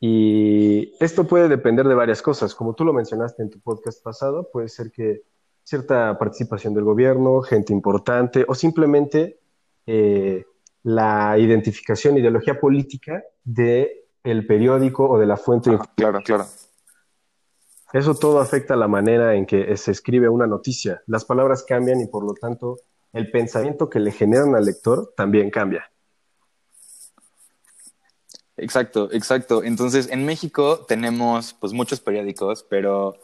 Y 0.00 0.94
esto 0.98 1.28
puede 1.28 1.48
depender 1.48 1.86
de 1.86 1.94
varias 1.94 2.22
cosas. 2.22 2.54
Como 2.54 2.74
tú 2.74 2.84
lo 2.84 2.92
mencionaste 2.92 3.42
en 3.42 3.50
tu 3.50 3.60
podcast 3.60 4.02
pasado, 4.02 4.48
puede 4.50 4.68
ser 4.68 4.90
que 4.90 5.22
cierta 5.62 6.18
participación 6.18 6.74
del 6.74 6.84
gobierno, 6.84 7.40
gente 7.42 7.72
importante 7.72 8.44
o 8.48 8.54
simplemente 8.54 9.38
eh, 9.86 10.44
la 10.82 11.38
identificación, 11.38 12.18
ideología 12.18 12.58
política 12.58 13.22
de 13.44 14.01
el 14.24 14.46
periódico 14.46 15.08
o 15.08 15.18
de 15.18 15.26
la 15.26 15.36
fuente. 15.36 15.70
Ah, 15.78 15.90
claro, 15.96 16.20
claro. 16.24 16.46
Eso 17.92 18.14
todo 18.14 18.40
afecta 18.40 18.74
la 18.74 18.88
manera 18.88 19.34
en 19.34 19.44
que 19.44 19.76
se 19.76 19.90
escribe 19.90 20.28
una 20.28 20.46
noticia. 20.46 21.02
Las 21.06 21.24
palabras 21.24 21.62
cambian 21.62 22.00
y 22.00 22.06
por 22.06 22.24
lo 22.24 22.34
tanto 22.34 22.78
el 23.12 23.30
pensamiento 23.30 23.90
que 23.90 24.00
le 24.00 24.12
generan 24.12 24.54
al 24.54 24.64
lector 24.64 25.12
también 25.16 25.50
cambia. 25.50 25.90
Exacto, 28.56 29.10
exacto. 29.12 29.62
Entonces, 29.62 30.08
en 30.10 30.24
México 30.24 30.84
tenemos 30.86 31.54
pues 31.54 31.72
muchos 31.72 32.00
periódicos, 32.00 32.62
pero 32.62 33.16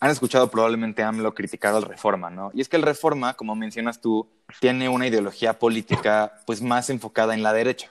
han 0.00 0.10
escuchado 0.10 0.48
probablemente 0.48 1.02
AMLO 1.02 1.34
criticar 1.34 1.74
al 1.74 1.82
Reforma, 1.82 2.30
¿no? 2.30 2.50
Y 2.54 2.60
es 2.60 2.68
que 2.68 2.76
el 2.76 2.82
Reforma, 2.82 3.34
como 3.34 3.54
mencionas 3.54 4.00
tú, 4.00 4.26
tiene 4.60 4.88
una 4.88 5.06
ideología 5.06 5.58
política 5.58 6.40
pues 6.46 6.60
más 6.60 6.90
enfocada 6.90 7.34
en 7.34 7.42
la 7.44 7.52
derecha. 7.52 7.90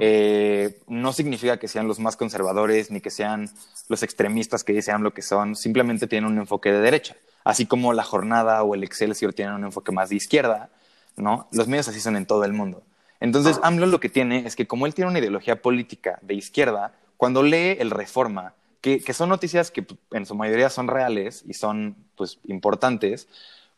Eh, 0.00 0.80
no 0.86 1.12
significa 1.12 1.58
que 1.58 1.68
sean 1.68 1.88
los 1.88 1.98
más 1.98 2.16
conservadores 2.16 2.90
ni 2.90 3.00
que 3.00 3.10
sean 3.10 3.50
los 3.88 4.02
extremistas 4.02 4.62
que 4.62 4.72
dice 4.72 4.92
AMLO 4.92 5.12
que 5.12 5.22
son, 5.22 5.56
simplemente 5.56 6.06
tienen 6.06 6.30
un 6.30 6.38
enfoque 6.38 6.72
de 6.72 6.80
derecha. 6.80 7.16
Así 7.44 7.66
como 7.66 7.92
la 7.92 8.02
jornada 8.02 8.62
o 8.62 8.74
el 8.74 8.84
Excelsior 8.84 9.32
tienen 9.32 9.54
un 9.54 9.64
enfoque 9.64 9.92
más 9.92 10.08
de 10.10 10.16
izquierda, 10.16 10.70
¿no? 11.16 11.48
Los 11.52 11.68
medios 11.68 11.88
así 11.88 12.00
son 12.00 12.16
en 12.16 12.26
todo 12.26 12.44
el 12.44 12.52
mundo. 12.52 12.82
Entonces, 13.20 13.58
AMLO 13.62 13.86
lo 13.86 14.00
que 14.00 14.08
tiene 14.08 14.46
es 14.46 14.56
que 14.56 14.66
como 14.66 14.86
él 14.86 14.94
tiene 14.94 15.10
una 15.10 15.18
ideología 15.18 15.62
política 15.62 16.18
de 16.22 16.34
izquierda, 16.34 16.92
cuando 17.16 17.42
lee 17.42 17.76
el 17.78 17.90
Reforma 17.90 18.54
que, 18.80 19.12
son 19.12 19.28
noticias 19.28 19.70
que 19.70 19.84
en 20.12 20.26
su 20.26 20.34
mayoría 20.34 20.70
son 20.70 20.86
reales 20.86 21.44
y 21.46 21.54
son 21.54 21.96
pues 22.14 22.38
importantes, 22.46 23.28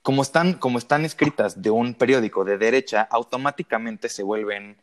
como 0.02 0.22
están, 0.22 0.54
como 0.54 0.78
están 0.78 1.04
escritas 1.04 1.62
de 1.62 1.70
un 1.70 1.94
periódico 1.94 2.44
de 2.44 2.58
derecha, 2.58 3.08
automáticamente 3.10 4.08
se 4.08 4.22
vuelven 4.22 4.76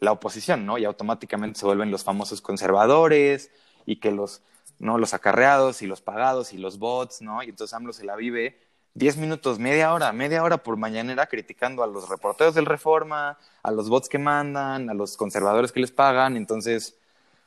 la 0.00 0.12
oposición, 0.12 0.66
¿no? 0.66 0.78
Y 0.78 0.84
automáticamente 0.84 1.58
se 1.58 1.66
vuelven 1.66 1.90
los 1.90 2.04
famosos 2.04 2.40
conservadores 2.40 3.50
y 3.86 3.96
que 3.96 4.10
los, 4.10 4.42
¿no? 4.78 4.98
Los 4.98 5.14
acarreados 5.14 5.82
y 5.82 5.86
los 5.86 6.00
pagados 6.00 6.52
y 6.52 6.58
los 6.58 6.78
bots, 6.78 7.22
¿no? 7.22 7.42
Y 7.42 7.50
entonces 7.50 7.74
AMLO 7.74 7.92
se 7.92 8.04
la 8.04 8.16
vive 8.16 8.58
diez 8.94 9.16
minutos, 9.16 9.58
media 9.58 9.92
hora, 9.92 10.12
media 10.12 10.42
hora 10.42 10.58
por 10.58 10.76
mañanera 10.76 11.26
criticando 11.26 11.82
a 11.82 11.86
los 11.86 12.08
reporteros 12.08 12.54
del 12.54 12.66
Reforma, 12.66 13.38
a 13.62 13.70
los 13.70 13.88
bots 13.88 14.08
que 14.08 14.18
mandan, 14.18 14.90
a 14.90 14.94
los 14.94 15.16
conservadores 15.16 15.72
que 15.72 15.80
les 15.80 15.92
pagan. 15.92 16.36
Entonces, 16.36 16.96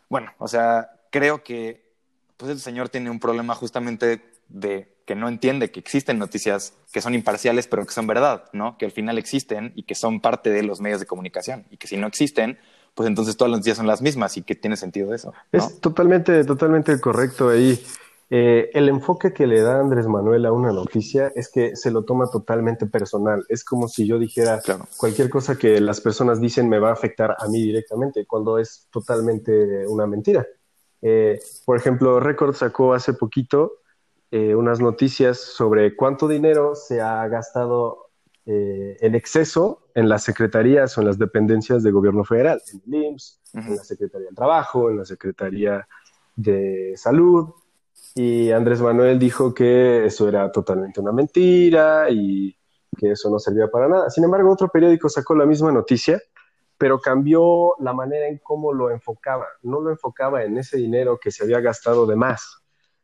bueno, 0.07 0.33
o 0.37 0.47
sea, 0.47 0.91
creo 1.09 1.43
que 1.43 1.91
pues 2.37 2.51
el 2.51 2.59
señor 2.59 2.89
tiene 2.89 3.09
un 3.09 3.19
problema 3.19 3.53
justamente 3.53 4.23
de 4.47 4.90
que 5.05 5.15
no 5.15 5.27
entiende 5.27 5.71
que 5.71 5.79
existen 5.79 6.19
noticias 6.19 6.73
que 6.91 7.01
son 7.01 7.13
imparciales 7.13 7.67
pero 7.67 7.85
que 7.85 7.93
son 7.93 8.07
verdad, 8.07 8.45
¿no? 8.53 8.77
Que 8.77 8.85
al 8.85 8.91
final 8.91 9.17
existen 9.17 9.73
y 9.75 9.83
que 9.83 9.95
son 9.95 10.21
parte 10.21 10.49
de 10.49 10.63
los 10.63 10.81
medios 10.81 10.99
de 10.99 11.05
comunicación 11.05 11.65
y 11.69 11.77
que 11.77 11.87
si 11.87 11.97
no 11.97 12.07
existen, 12.07 12.57
pues 12.95 13.07
entonces 13.07 13.37
todas 13.37 13.51
las 13.51 13.59
noticias 13.59 13.77
son 13.77 13.87
las 13.87 14.01
mismas 14.01 14.37
y 14.37 14.43
que 14.43 14.55
tiene 14.55 14.75
sentido 14.77 15.13
eso. 15.13 15.33
Es 15.51 15.79
totalmente, 15.79 16.43
totalmente 16.43 16.99
correcto 16.99 17.49
ahí. 17.49 17.81
Eh, 18.33 18.69
el 18.73 18.87
enfoque 18.87 19.33
que 19.33 19.45
le 19.45 19.59
da 19.59 19.81
Andrés 19.81 20.07
Manuel 20.07 20.45
a 20.45 20.53
una 20.53 20.71
noticia 20.71 21.33
es 21.35 21.51
que 21.51 21.75
se 21.75 21.91
lo 21.91 22.05
toma 22.05 22.29
totalmente 22.29 22.85
personal. 22.85 23.45
Es 23.49 23.65
como 23.65 23.89
si 23.89 24.07
yo 24.07 24.19
dijera 24.19 24.61
cualquier 24.95 25.29
cosa 25.29 25.57
que 25.57 25.81
las 25.81 25.99
personas 25.99 26.39
dicen 26.39 26.69
me 26.69 26.79
va 26.79 26.89
a 26.89 26.93
afectar 26.93 27.35
a 27.37 27.47
mí 27.49 27.61
directamente, 27.61 28.25
cuando 28.25 28.57
es 28.57 28.87
totalmente 28.89 29.85
una 29.85 30.07
mentira. 30.07 30.47
Eh, 31.01 31.41
por 31.65 31.77
ejemplo, 31.77 32.21
Record 32.21 32.55
sacó 32.55 32.93
hace 32.93 33.13
poquito 33.13 33.80
eh, 34.31 34.55
unas 34.55 34.79
noticias 34.79 35.39
sobre 35.39 35.95
cuánto 35.95 36.27
dinero 36.27 36.73
se 36.73 37.01
ha 37.01 37.27
gastado 37.27 38.11
eh, 38.45 38.97
en 39.01 39.13
exceso 39.13 39.83
en 39.93 40.09
las 40.09 40.23
secretarías 40.23 40.97
o 40.97 41.01
en 41.01 41.07
las 41.07 41.19
dependencias 41.19 41.83
de 41.83 41.91
gobierno 41.91 42.23
federal, 42.23 42.61
en 42.73 42.81
el 42.87 43.03
IMSS, 43.03 43.41
en 43.53 43.75
la 43.75 43.83
Secretaría 43.83 44.27
del 44.27 44.35
Trabajo, 44.35 44.89
en 44.89 44.97
la 44.97 45.05
Secretaría 45.05 45.87
de 46.35 46.93
Salud. 46.95 47.49
Y 48.15 48.51
Andrés 48.51 48.81
Manuel 48.81 49.19
dijo 49.19 49.53
que 49.53 50.05
eso 50.05 50.27
era 50.27 50.51
totalmente 50.51 50.99
una 50.99 51.11
mentira 51.11 52.09
y 52.09 52.55
que 52.97 53.11
eso 53.11 53.29
no 53.29 53.37
servía 53.37 53.67
para 53.67 53.87
nada. 53.87 54.09
Sin 54.09 54.23
embargo, 54.23 54.51
otro 54.51 54.69
periódico 54.69 55.09
sacó 55.09 55.35
la 55.35 55.45
misma 55.45 55.71
noticia, 55.71 56.21
pero 56.77 56.99
cambió 56.99 57.75
la 57.79 57.93
manera 57.93 58.27
en 58.27 58.39
cómo 58.39 58.73
lo 58.73 58.91
enfocaba. 58.91 59.45
No 59.61 59.81
lo 59.81 59.91
enfocaba 59.91 60.43
en 60.43 60.57
ese 60.57 60.77
dinero 60.77 61.19
que 61.21 61.31
se 61.31 61.43
había 61.43 61.59
gastado 61.59 62.05
de 62.05 62.15
más, 62.15 62.60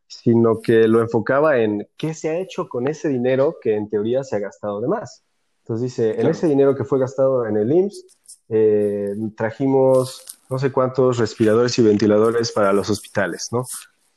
sino 0.07 0.61
que 0.61 0.87
lo 0.87 1.01
enfocaba 1.01 1.59
en 1.59 1.87
qué 1.97 2.13
se 2.13 2.29
ha 2.29 2.39
hecho 2.39 2.69
con 2.69 2.87
ese 2.87 3.09
dinero 3.09 3.57
que 3.61 3.75
en 3.75 3.89
teoría 3.89 4.23
se 4.23 4.37
ha 4.37 4.39
gastado 4.39 4.81
de 4.81 4.87
más. 4.87 5.23
Entonces 5.63 5.83
dice, 5.83 6.21
en 6.21 6.27
ese 6.27 6.47
dinero 6.47 6.75
que 6.75 6.85
fue 6.85 6.97
gastado 6.97 7.45
en 7.45 7.57
el 7.57 7.69
IMSS, 7.69 8.05
eh, 8.47 9.13
trajimos 9.35 10.23
no 10.49 10.57
sé 10.57 10.71
cuántos 10.71 11.17
respiradores 11.17 11.77
y 11.77 11.81
ventiladores 11.83 12.53
para 12.53 12.71
los 12.71 12.89
hospitales, 12.89 13.49
¿no? 13.51 13.65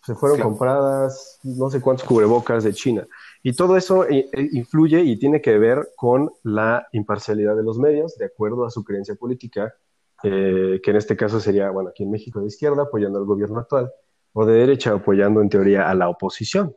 Se 0.07 0.15
fueron 0.15 0.41
compradas 0.41 1.41
no 1.43 1.69
sé 1.69 1.81
cuántos 1.81 2.07
cubrebocas 2.07 2.63
de 2.63 2.73
China. 2.73 3.07
Y 3.43 3.53
todo 3.55 3.77
eso 3.77 4.09
eh, 4.09 4.31
eh, 4.33 4.49
influye 4.53 5.01
y 5.01 5.19
tiene 5.19 5.43
que 5.43 5.59
ver 5.59 5.91
con 5.97 6.31
la 6.45 6.87
imparcialidad 6.93 7.57
de 7.57 7.65
los 7.65 7.79
medios, 7.79 8.17
de 8.17 8.27
acuerdo 8.27 8.65
a 8.65 8.71
su 8.71 8.85
creencia 8.85 9.17
política, 9.17 9.75
que 10.23 10.81
en 10.85 10.97
este 10.97 11.17
caso 11.17 11.41
sería, 11.41 11.71
bueno, 11.71 11.89
aquí 11.89 12.03
en 12.03 12.11
México 12.11 12.41
de 12.41 12.47
izquierda, 12.47 12.83
apoyando 12.83 13.19
al 13.19 13.25
gobierno 13.25 13.59
actual, 13.59 13.91
o 14.33 14.45
de 14.45 14.55
derecha, 14.55 14.93
apoyando 14.93 15.41
en 15.41 15.49
teoría 15.49 15.89
a 15.89 15.95
la 15.95 16.09
oposición. 16.09 16.77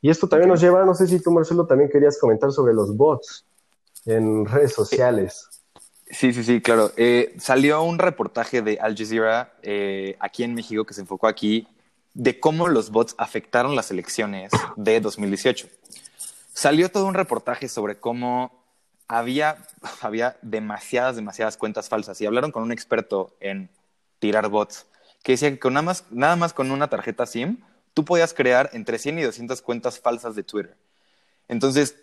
Y 0.00 0.10
esto 0.10 0.28
también 0.28 0.48
nos 0.48 0.60
lleva, 0.60 0.84
no 0.84 0.94
sé 0.94 1.06
si 1.06 1.22
tú, 1.22 1.30
Marcelo, 1.30 1.66
también 1.66 1.90
querías 1.90 2.18
comentar 2.18 2.50
sobre 2.50 2.74
los 2.74 2.96
bots 2.96 3.46
en 4.04 4.46
redes 4.46 4.72
sociales. 4.72 5.48
Sí, 6.10 6.32
sí, 6.32 6.44
sí, 6.44 6.60
claro. 6.60 6.90
Eh, 6.96 7.34
salió 7.38 7.82
un 7.82 7.98
reportaje 7.98 8.62
de 8.62 8.78
Al 8.80 8.96
Jazeera 8.96 9.54
aquí 10.20 10.42
en 10.42 10.54
México 10.54 10.84
que 10.84 10.94
se 10.94 11.00
enfocó 11.00 11.26
aquí 11.26 11.68
de 12.14 12.38
cómo 12.38 12.68
los 12.68 12.90
bots 12.90 13.14
afectaron 13.16 13.76
las 13.76 13.90
elecciones 13.90 14.52
de 14.76 15.00
2018. 15.00 15.68
Salió 16.52 16.90
todo 16.90 17.06
un 17.06 17.14
reportaje 17.14 17.68
sobre 17.68 17.98
cómo 17.98 18.62
había, 19.08 19.56
había 20.00 20.36
demasiadas, 20.42 21.16
demasiadas 21.16 21.56
cuentas 21.56 21.88
falsas 21.88 22.20
y 22.20 22.26
hablaron 22.26 22.50
con 22.50 22.62
un 22.62 22.72
experto 22.72 23.34
en 23.40 23.70
tirar 24.18 24.48
bots 24.48 24.86
que 25.22 25.32
decía 25.32 25.56
que 25.58 25.70
nada, 25.70 25.82
más, 25.82 26.04
nada 26.10 26.36
más 26.36 26.52
con 26.52 26.70
una 26.70 26.88
tarjeta 26.88 27.26
SIM 27.26 27.58
tú 27.94 28.04
podías 28.04 28.34
crear 28.34 28.70
entre 28.72 28.98
100 28.98 29.18
y 29.18 29.22
200 29.22 29.62
cuentas 29.62 30.00
falsas 30.00 30.34
de 30.34 30.42
Twitter. 30.42 30.76
Entonces, 31.48 31.96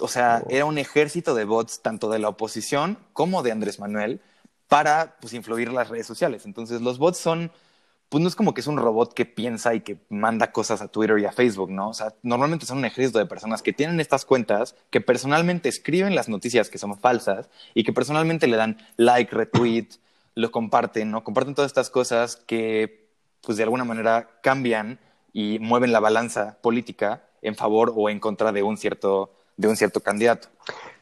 o 0.00 0.08
sea, 0.08 0.42
era 0.48 0.64
un 0.64 0.78
ejército 0.78 1.34
de 1.34 1.44
bots 1.44 1.82
tanto 1.82 2.10
de 2.10 2.18
la 2.18 2.28
oposición 2.28 2.98
como 3.12 3.42
de 3.42 3.52
Andrés 3.52 3.78
Manuel 3.78 4.20
para 4.68 5.16
pues, 5.20 5.32
influir 5.34 5.72
las 5.72 5.88
redes 5.88 6.06
sociales. 6.06 6.46
Entonces, 6.46 6.80
los 6.80 6.98
bots 6.98 7.18
son 7.18 7.52
pues 8.08 8.22
no 8.22 8.28
es 8.28 8.36
como 8.36 8.54
que 8.54 8.60
es 8.60 8.66
un 8.66 8.76
robot 8.76 9.14
que 9.14 9.26
piensa 9.26 9.74
y 9.74 9.80
que 9.80 9.98
manda 10.08 10.52
cosas 10.52 10.80
a 10.80 10.88
Twitter 10.88 11.18
y 11.18 11.24
a 11.24 11.32
Facebook, 11.32 11.70
¿no? 11.70 11.88
O 11.88 11.94
sea, 11.94 12.14
normalmente 12.22 12.64
son 12.64 12.78
un 12.78 12.84
ejército 12.84 13.18
de 13.18 13.26
personas 13.26 13.62
que 13.62 13.72
tienen 13.72 13.98
estas 13.98 14.24
cuentas, 14.24 14.76
que 14.90 15.00
personalmente 15.00 15.68
escriben 15.68 16.14
las 16.14 16.28
noticias 16.28 16.70
que 16.70 16.78
son 16.78 16.96
falsas 16.98 17.50
y 17.74 17.82
que 17.82 17.92
personalmente 17.92 18.46
le 18.46 18.56
dan 18.56 18.78
like, 18.96 19.34
retweet, 19.34 19.88
lo 20.36 20.50
comparten, 20.52 21.10
¿no? 21.10 21.24
Comparten 21.24 21.54
todas 21.54 21.70
estas 21.70 21.90
cosas 21.90 22.36
que, 22.36 23.08
pues 23.42 23.56
de 23.56 23.64
alguna 23.64 23.84
manera 23.84 24.38
cambian 24.42 25.00
y 25.32 25.58
mueven 25.60 25.92
la 25.92 25.98
balanza 25.98 26.58
política 26.62 27.24
en 27.42 27.56
favor 27.56 27.92
o 27.96 28.08
en 28.10 28.20
contra 28.20 28.52
de 28.52 28.62
un 28.62 28.76
cierto, 28.76 29.32
de 29.56 29.66
un 29.66 29.76
cierto 29.76 30.00
candidato. 30.00 30.48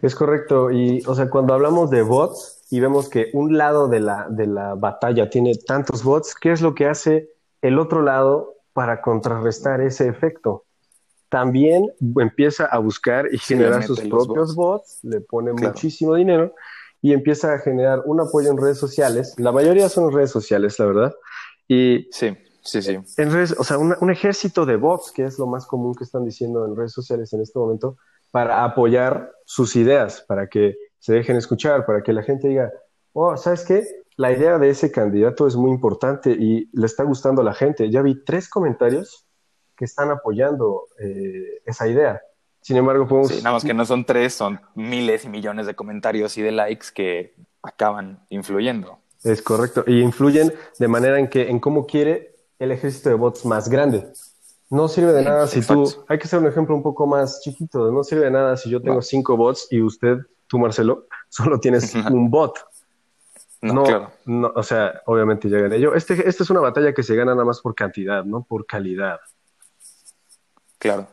Es 0.01 0.15
correcto. 0.15 0.71
Y, 0.71 1.03
o 1.07 1.15
sea, 1.15 1.29
cuando 1.29 1.53
hablamos 1.53 1.91
de 1.91 2.03
bots, 2.03 2.63
y 2.71 2.81
vemos 2.81 3.09
que 3.09 3.31
un 3.35 3.59
lado 3.59 3.89
de 3.89 4.01
la, 4.01 4.27
de 4.31 4.47
la 4.47 4.75
batalla 4.75 5.29
tiene 5.29 5.55
tantos 5.55 6.03
bots, 6.03 6.35
¿qué 6.35 6.53
es 6.53 6.63
lo 6.63 6.75
que 6.75 6.87
hace 6.87 7.31
el 7.61 7.79
otro 7.79 8.03
lado 8.03 8.55
para 8.73 9.03
contrarrestar 9.03 9.81
ese 9.81 10.09
efecto? 10.09 10.65
También 11.29 11.93
empieza 12.21 12.67
a 12.67 12.79
buscar 12.79 13.27
y 13.33 13.39
generar 13.39 13.83
sus 13.83 14.01
propios 14.01 14.55
bots. 14.55 15.01
le 15.03 15.21
pone 15.21 15.53
muchísimo 15.53 16.15
dinero 16.15 16.55
y 17.05 17.13
empieza 17.13 17.53
a 17.53 17.59
generar 17.59 18.01
un 18.07 18.19
apoyo 18.19 18.51
en 18.51 18.57
redes 18.57 18.79
sociales. 18.79 19.35
La 19.37 19.53
mayoría 19.53 19.91
son 19.91 20.11
redes 20.11 20.31
sociales, 20.31 20.79
la 20.79 20.87
verdad. 20.87 21.15
Y 21.69 22.09
sí, 22.11 22.35
sí, 22.63 22.81
sí. 22.81 22.99
En 23.19 23.31
redes, 23.31 23.55
o 23.59 23.63
sea, 23.63 23.77
un 23.77 24.11
ejército 24.11 24.65
de 24.65 24.77
bots, 24.77 25.13
que 25.13 25.25
es 25.25 25.39
lo 25.39 25.47
más 25.47 25.67
común 25.67 25.95
que 25.95 26.05
están 26.05 26.25
diciendo 26.25 26.65
en 26.65 26.75
redes 26.75 26.93
sociales 26.93 27.31
en 27.35 27.43
este 27.43 27.59
momento, 27.59 27.99
para 28.31 28.65
apoyar 28.65 29.33
sus 29.45 29.77
ideas, 29.77 30.25
para 30.27 30.47
que 30.47 30.79
se 30.99 31.13
dejen 31.13 31.37
escuchar, 31.37 31.85
para 31.85 32.03
que 32.03 32.15
la 32.15 32.23
gente 32.23 32.49
diga, 32.49 32.73
oh, 33.13 33.37
¿sabes 33.37 33.67
qué? 33.67 33.87
La 34.17 34.33
idea 34.33 34.57
de 34.57 34.71
ese 34.71 34.91
candidato 34.91 35.47
es 35.47 35.57
muy 35.57 35.73
importante 35.73 36.31
y 36.31 36.71
le 36.73 36.87
está 36.87 37.05
gustando 37.05 37.43
a 37.43 37.45
la 37.45 37.53
gente. 37.53 37.91
Ya 37.91 38.01
vi 38.01 38.25
tres 38.25 38.49
comentarios 38.49 39.27
que 39.77 39.85
están 39.85 40.11
apoyando 40.11 40.87
eh, 40.99 41.61
esa 41.67 41.87
idea. 41.87 42.23
Sin 42.65 42.79
embargo, 42.79 43.07
podemos... 43.07 43.29
Sí, 43.29 43.37
nada 43.43 43.53
más 43.53 43.63
que 43.63 43.75
no 43.75 43.85
son 43.85 44.07
tres, 44.07 44.33
son 44.33 44.59
miles 44.75 45.27
y 45.27 45.29
millones 45.29 45.67
de 45.67 45.75
comentarios 45.75 46.39
y 46.39 46.43
de 46.43 46.51
likes 46.51 46.87
que 46.95 47.35
acaban 47.63 48.25
influyendo. 48.31 49.01
Es 49.23 49.43
correcto. 49.43 49.85
Y 49.87 50.01
influyen 50.01 50.51
de 50.79 50.89
manera 50.89 51.19
en 51.19 51.29
que, 51.29 51.51
en 51.51 51.61
cómo 51.61 51.85
quiere 51.85 52.37
el 52.59 52.73
ejército 52.73 53.11
de 53.11 53.17
bots 53.17 53.45
más 53.45 53.69
grande. 53.69 54.11
No 54.71 54.89
sirve 54.89 55.13
de 55.13 55.25
nada 55.25 55.47
si 55.47 55.61
tú, 55.61 55.93
hay 56.09 56.19
que 56.19 56.25
hacer 56.25 56.39
un 56.39 56.47
ejemplo 56.47 56.75
un 56.75 56.83
poco 56.83 57.07
más 57.07 57.43
chiquito, 57.43 57.93
no 57.93 58.03
sirve 58.03 58.25
de 58.25 58.31
nada 58.31 58.57
si 58.57 58.71
yo 58.71 58.81
tengo 58.81 59.03
cinco 59.03 59.37
bots 59.37 59.69
y 59.71 59.83
usted 59.83 60.17
tú, 60.47 60.59
Marcelo, 60.59 61.07
solo 61.29 61.61
tienes 61.61 61.95
un 61.95 62.31
bot. 62.31 62.59
No, 63.61 63.85
claro. 63.85 64.11
no, 64.25 64.53
o 64.57 64.63
sea, 64.63 65.03
obviamente 65.05 65.51
ya 65.51 65.59
gané 65.59 65.81
yo. 65.81 65.95
Este, 65.95 66.27
esta 66.27 66.43
es 66.43 66.49
una 66.49 66.61
batalla 66.61 66.95
que 66.95 67.03
se 67.03 67.15
gana 67.15 67.33
nada 67.33 67.45
más 67.45 67.61
por 67.61 67.75
cantidad, 67.75 68.25
no 68.25 68.43
por 68.43 68.65
calidad. 68.65 69.21
Claro. 70.79 71.09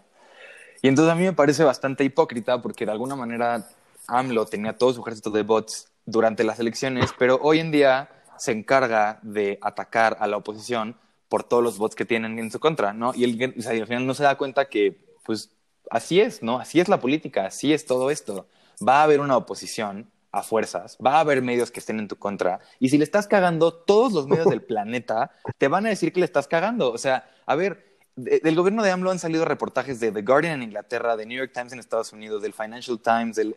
Y 0.81 0.87
entonces 0.87 1.11
a 1.11 1.15
mí 1.15 1.23
me 1.23 1.33
parece 1.33 1.63
bastante 1.63 2.03
hipócrita 2.03 2.61
porque 2.61 2.85
de 2.85 2.91
alguna 2.91 3.15
manera 3.15 3.67
AMLO 4.07 4.45
tenía 4.45 4.77
todo 4.77 4.93
su 4.93 5.01
ejército 5.01 5.29
de 5.29 5.43
bots 5.43 5.91
durante 6.05 6.43
las 6.43 6.59
elecciones, 6.59 7.11
pero 7.17 7.39
hoy 7.41 7.59
en 7.59 7.71
día 7.71 8.09
se 8.37 8.51
encarga 8.51 9.19
de 9.21 9.59
atacar 9.61 10.17
a 10.19 10.27
la 10.27 10.37
oposición 10.37 10.97
por 11.29 11.43
todos 11.43 11.63
los 11.63 11.77
bots 11.77 11.95
que 11.95 12.05
tienen 12.05 12.39
en 12.39 12.51
su 12.51 12.59
contra, 12.59 12.93
¿no? 12.93 13.13
Y, 13.15 13.23
el, 13.23 13.55
o 13.57 13.61
sea, 13.61 13.71
al 13.71 13.87
final 13.87 14.07
no 14.07 14.13
se 14.13 14.23
da 14.23 14.35
cuenta 14.35 14.65
que, 14.65 15.15
pues, 15.23 15.51
así 15.89 16.19
es, 16.19 16.41
¿no? 16.41 16.59
Así 16.59 16.79
es 16.79 16.89
la 16.89 16.99
política, 16.99 17.45
así 17.45 17.71
es 17.71 17.85
todo 17.85 18.09
esto 18.09 18.47
va 18.85 19.01
a 19.01 19.03
haber 19.03 19.19
una 19.19 19.37
oposición 19.37 20.09
a 20.31 20.43
fuerzas, 20.43 20.97
va 21.05 21.17
a 21.17 21.19
haber 21.19 21.41
medios 21.41 21.71
que 21.71 21.81
estén 21.81 21.99
en 21.99 22.07
tu 22.07 22.15
contra, 22.15 22.59
y 22.79 22.89
si 22.89 22.97
le 22.97 23.03
estás 23.03 23.27
cagando, 23.27 23.73
todos 23.73 24.13
los 24.13 24.27
medios 24.27 24.49
del 24.49 24.61
planeta 24.65 25.31
te 25.57 25.67
van 25.67 25.85
a 25.85 25.89
decir 25.89 26.13
que 26.13 26.21
le 26.21 26.25
estás 26.25 26.47
cagando. 26.47 26.91
O 26.91 26.97
sea, 26.97 27.29
a 27.45 27.55
ver, 27.55 27.90
del 28.23 28.55
gobierno 28.55 28.83
de 28.83 28.91
AMLO 28.91 29.11
han 29.11 29.19
salido 29.19 29.45
reportajes 29.45 29.99
de 29.99 30.11
The 30.11 30.21
Guardian 30.21 30.55
en 30.55 30.63
Inglaterra, 30.63 31.15
de 31.15 31.25
New 31.25 31.37
York 31.37 31.51
Times 31.53 31.73
en 31.73 31.79
Estados 31.79 32.13
Unidos, 32.13 32.41
del 32.41 32.53
Financial 32.53 32.99
Times, 32.99 33.35
del 33.35 33.55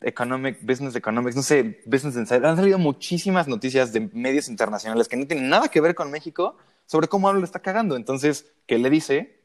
Economic, 0.00 0.58
Business 0.62 0.94
Economics, 0.94 1.36
no 1.36 1.42
sé, 1.42 1.80
Business 1.86 2.16
Insider. 2.16 2.46
Han 2.46 2.56
salido 2.56 2.78
muchísimas 2.78 3.48
noticias 3.48 3.92
de 3.92 4.08
medios 4.12 4.48
internacionales 4.48 5.08
que 5.08 5.16
no 5.16 5.26
tienen 5.26 5.48
nada 5.48 5.68
que 5.68 5.80
ver 5.80 5.94
con 5.94 6.10
México 6.10 6.56
sobre 6.86 7.08
cómo 7.08 7.28
AMLO 7.28 7.40
le 7.40 7.46
está 7.46 7.60
cagando. 7.60 7.96
Entonces, 7.96 8.46
¿qué 8.66 8.78
le 8.78 8.90
dice? 8.90 9.38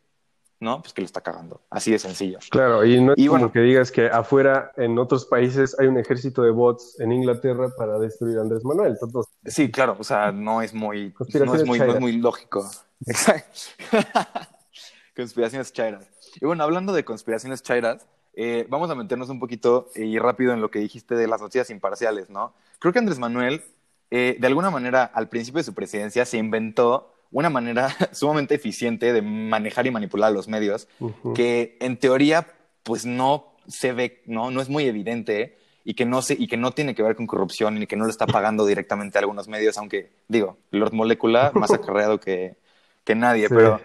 ¿no? 0.63 0.81
Pues 0.81 0.93
que 0.93 1.01
lo 1.01 1.05
está 1.05 1.21
cagando. 1.21 1.61
Así 1.69 1.91
de 1.91 1.99
sencillo. 1.99 2.39
Claro, 2.49 2.83
y 2.85 2.99
no 3.01 3.13
es 3.15 3.27
como 3.27 3.51
que 3.51 3.59
digas 3.59 3.91
que 3.91 4.07
afuera, 4.07 4.71
en 4.77 4.97
otros 4.97 5.25
países, 5.25 5.75
hay 5.77 5.87
un 5.87 5.97
ejército 5.97 6.41
de 6.41 6.51
bots 6.51 6.99
en 6.99 7.11
Inglaterra 7.11 7.69
para 7.77 7.99
destruir 7.99 8.37
a 8.39 8.41
Andrés 8.41 8.63
Manuel. 8.63 8.97
Sí, 9.45 9.69
claro, 9.71 9.97
o 9.99 10.03
sea, 10.03 10.31
no 10.31 10.61
es 10.61 10.73
muy, 10.73 11.13
no 11.33 11.55
es 11.55 11.65
muy, 11.65 11.79
no 11.79 11.93
es 11.93 11.99
muy 11.99 12.13
lógico. 12.13 12.69
Exacto. 13.05 13.59
conspiraciones 15.15 15.73
chairas. 15.73 16.07
Y 16.41 16.45
bueno, 16.45 16.63
hablando 16.63 16.93
de 16.93 17.03
conspiraciones 17.03 17.61
chairas, 17.61 18.07
eh, 18.35 18.65
vamos 18.69 18.89
a 18.89 18.95
meternos 18.95 19.29
un 19.29 19.39
poquito 19.39 19.89
y 19.95 20.17
rápido 20.17 20.53
en 20.53 20.61
lo 20.61 20.71
que 20.71 20.79
dijiste 20.79 21.15
de 21.15 21.27
las 21.27 21.41
noticias 21.41 21.69
imparciales, 21.69 22.29
¿no? 22.29 22.53
Creo 22.79 22.93
que 22.93 22.99
Andrés 22.99 23.19
Manuel, 23.19 23.61
eh, 24.09 24.37
de 24.39 24.47
alguna 24.47 24.71
manera, 24.71 25.03
al 25.03 25.29
principio 25.29 25.59
de 25.59 25.65
su 25.65 25.73
presidencia, 25.73 26.25
se 26.25 26.37
inventó 26.37 27.13
una 27.31 27.49
manera 27.49 27.89
sumamente 28.11 28.55
eficiente 28.55 29.13
de 29.13 29.21
manejar 29.21 29.85
y 29.85 29.91
manipular 29.91 30.31
los 30.31 30.47
medios, 30.47 30.87
que 31.35 31.77
en 31.79 31.97
teoría, 31.97 32.47
pues 32.83 33.05
no 33.05 33.55
se 33.67 33.93
ve, 33.93 34.21
no, 34.25 34.51
no 34.51 34.61
es 34.61 34.69
muy 34.69 34.85
evidente 34.85 35.57
y 35.83 35.95
que 35.95 36.05
no 36.05 36.21
se, 36.21 36.33
y 36.33 36.47
que 36.47 36.57
no 36.57 36.71
tiene 36.71 36.95
que 36.95 37.03
ver 37.03 37.15
con 37.15 37.27
corrupción 37.27 37.81
y 37.81 37.87
que 37.87 37.95
no 37.95 38.05
le 38.05 38.11
está 38.11 38.25
pagando 38.25 38.65
directamente 38.65 39.17
a 39.17 39.21
algunos 39.21 39.47
medios, 39.47 39.77
aunque 39.77 40.11
digo, 40.27 40.57
Lord 40.71 40.93
Molecula 40.93 41.51
más 41.53 41.71
acarreado 41.73 42.19
que, 42.19 42.57
que 43.03 43.15
nadie, 43.15 43.49
pero 43.49 43.81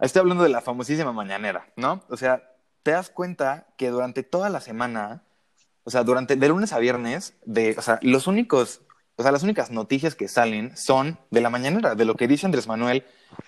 estoy 0.00 0.20
hablando 0.20 0.44
de 0.44 0.50
la 0.50 0.60
famosísima 0.60 1.12
mañanera, 1.12 1.68
¿no? 1.76 2.02
O 2.08 2.16
sea, 2.16 2.42
te 2.82 2.92
das 2.92 3.10
cuenta 3.10 3.66
que 3.76 3.90
durante 3.90 4.22
toda 4.22 4.48
la 4.48 4.60
semana, 4.60 5.22
o 5.84 5.90
sea, 5.90 6.04
durante 6.04 6.36
de 6.36 6.48
lunes 6.48 6.72
a 6.72 6.78
viernes, 6.78 7.34
de, 7.44 7.74
o 7.76 7.82
sea, 7.82 7.98
los 8.02 8.26
únicos 8.26 8.82
o 9.20 9.22
sea, 9.22 9.32
las 9.32 9.42
únicas 9.42 9.70
noticias 9.70 10.14
que 10.14 10.28
salen 10.28 10.74
son 10.78 11.18
de 11.30 11.42
la 11.42 11.50
mañanera, 11.50 11.94
de 11.94 12.06
lo 12.06 12.14
que 12.14 12.26
dice 12.26 12.46
Andrés 12.46 12.66
Manuel 12.66 13.04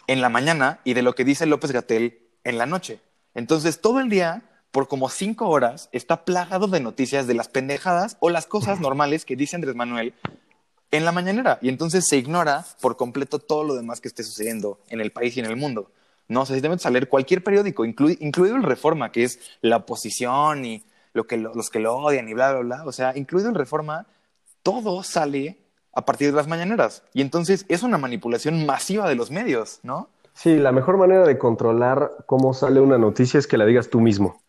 en 0.07 0.21
la 0.21 0.29
mañana 0.29 0.81
y 0.85 0.93
de 0.93 1.01
lo 1.01 1.15
que 1.15 1.25
dice 1.25 1.47
López 1.47 1.73
Gatel 1.73 2.29
en 2.45 2.59
la 2.59 2.67
noche. 2.67 3.01
Entonces, 3.35 3.81
todo 3.81 3.99
el 3.99 4.11
día, 4.11 4.43
por 4.73 4.89
como 4.89 5.09
cinco 5.11 5.49
horas, 5.49 5.89
está 5.93 6.25
plagado 6.25 6.67
de 6.67 6.81
noticias 6.81 7.27
de 7.27 7.35
las 7.35 7.49
pendejadas 7.49 8.17
o 8.21 8.31
las 8.31 8.47
cosas 8.47 8.81
normales 8.81 9.25
que 9.25 9.37
dice 9.37 9.55
Andrés 9.55 9.77
Manuel 9.77 10.15
en 10.91 11.05
la 11.05 11.13
mañanera. 11.13 11.59
Y 11.61 11.69
entonces 11.69 12.07
se 12.09 12.17
ignora 12.17 12.65
por 12.81 12.97
completo 12.97 13.39
todo 13.39 13.65
lo 13.65 13.75
demás 13.75 14.01
que 14.01 14.09
esté 14.09 14.25
sucediendo 14.25 14.81
en 14.89 15.01
el 15.01 15.13
país 15.13 15.37
y 15.37 15.41
en 15.41 15.47
el 15.47 15.57
mundo. 15.57 15.91
No, 16.29 16.43
o 16.43 16.47
sea, 16.47 16.57
si 16.57 16.63
te 16.63 16.71
metes 16.71 16.87
a 16.87 16.91
leer 16.91 17.09
cualquier 17.09 17.45
periódico, 17.45 17.85
incluido 17.85 18.57
el 18.57 18.63
Reforma, 18.63 19.13
que 19.13 19.25
es 19.25 19.39
la 19.61 19.77
oposición 19.77 20.65
y 20.65 20.83
lo 21.13 21.27
que 21.27 21.37
los 21.37 21.69
que 21.69 21.79
lo 21.79 21.95
odian 21.95 22.29
y 22.29 22.33
bla, 22.33 22.53
bla, 22.53 22.61
bla. 22.61 22.85
O 22.87 22.93
sea, 22.93 23.17
incluido 23.17 23.51
el 23.51 23.55
Reforma, 23.55 24.07
todo 24.63 25.03
sale 25.03 25.59
a 25.93 26.07
partir 26.07 26.31
de 26.31 26.37
las 26.37 26.49
mañaneras. 26.49 27.03
Y 27.13 27.21
entonces 27.21 27.67
es 27.69 27.83
una 27.83 27.99
manipulación 27.99 28.65
masiva 28.65 29.07
de 29.07 29.17
los 29.17 29.31
medios, 29.31 29.81
¿no? 29.83 30.09
Sí, 30.35 30.57
la 30.57 30.73
mejor 30.73 30.97
manera 30.97 31.27
de 31.27 31.37
controlar 31.37 32.25
cómo 32.25 32.55
sale 32.55 32.81
una 32.81 32.97
noticia 32.97 33.39
es 33.39 33.47
que 33.47 33.59
la 33.59 33.67
digas 33.67 33.91
tú 33.91 34.01
mismo. 34.01 34.41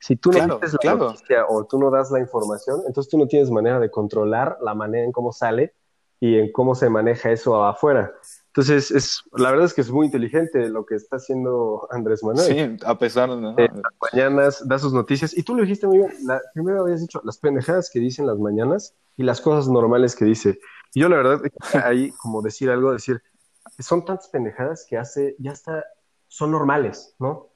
Si 0.00 0.16
tú 0.16 0.32
no 0.32 0.58
dices 0.58 0.76
la 0.82 0.94
noticia 0.94 1.44
o 1.48 1.64
tú 1.66 1.78
no 1.78 1.90
das 1.90 2.10
la 2.10 2.20
información, 2.20 2.80
entonces 2.86 3.10
tú 3.10 3.18
no 3.18 3.26
tienes 3.26 3.50
manera 3.50 3.78
de 3.78 3.90
controlar 3.90 4.56
la 4.62 4.74
manera 4.74 5.04
en 5.04 5.12
cómo 5.12 5.30
sale 5.30 5.74
y 6.18 6.38
en 6.38 6.52
cómo 6.52 6.74
se 6.74 6.88
maneja 6.88 7.30
eso 7.30 7.62
afuera. 7.64 8.12
Entonces, 8.48 8.90
es, 8.90 9.22
la 9.32 9.50
verdad 9.50 9.66
es 9.66 9.74
que 9.74 9.80
es 9.80 9.90
muy 9.90 10.06
inteligente 10.06 10.68
lo 10.68 10.84
que 10.84 10.96
está 10.96 11.16
haciendo 11.16 11.86
Andrés 11.90 12.24
Manuel. 12.24 12.78
Sí, 12.78 12.84
a 12.84 12.98
pesar 12.98 13.30
de... 13.30 13.64
Eh, 13.64 13.70
las 13.72 14.12
mañanas 14.12 14.66
da 14.66 14.78
sus 14.78 14.92
noticias. 14.92 15.36
Y 15.38 15.44
tú 15.44 15.54
lo 15.54 15.62
dijiste 15.62 15.86
muy 15.86 15.98
bien. 15.98 16.12
La, 16.24 16.40
primero 16.52 16.82
habías 16.82 17.00
dicho 17.00 17.20
las 17.24 17.38
pendejadas 17.38 17.90
que 17.92 18.00
dicen 18.00 18.26
las 18.26 18.38
mañanas 18.38 18.94
y 19.16 19.22
las 19.22 19.40
cosas 19.40 19.68
normales 19.68 20.16
que 20.16 20.24
dice. 20.24 20.58
Y 20.94 21.00
yo 21.00 21.08
la 21.08 21.16
verdad, 21.16 21.40
ahí 21.84 22.10
como 22.22 22.42
decir 22.42 22.70
algo, 22.70 22.92
decir, 22.92 23.22
son 23.78 24.04
tantas 24.04 24.28
pendejadas 24.28 24.84
que 24.88 24.98
hace, 24.98 25.36
ya 25.38 25.52
está, 25.52 25.84
son 26.26 26.50
normales, 26.50 27.14
¿no? 27.20 27.49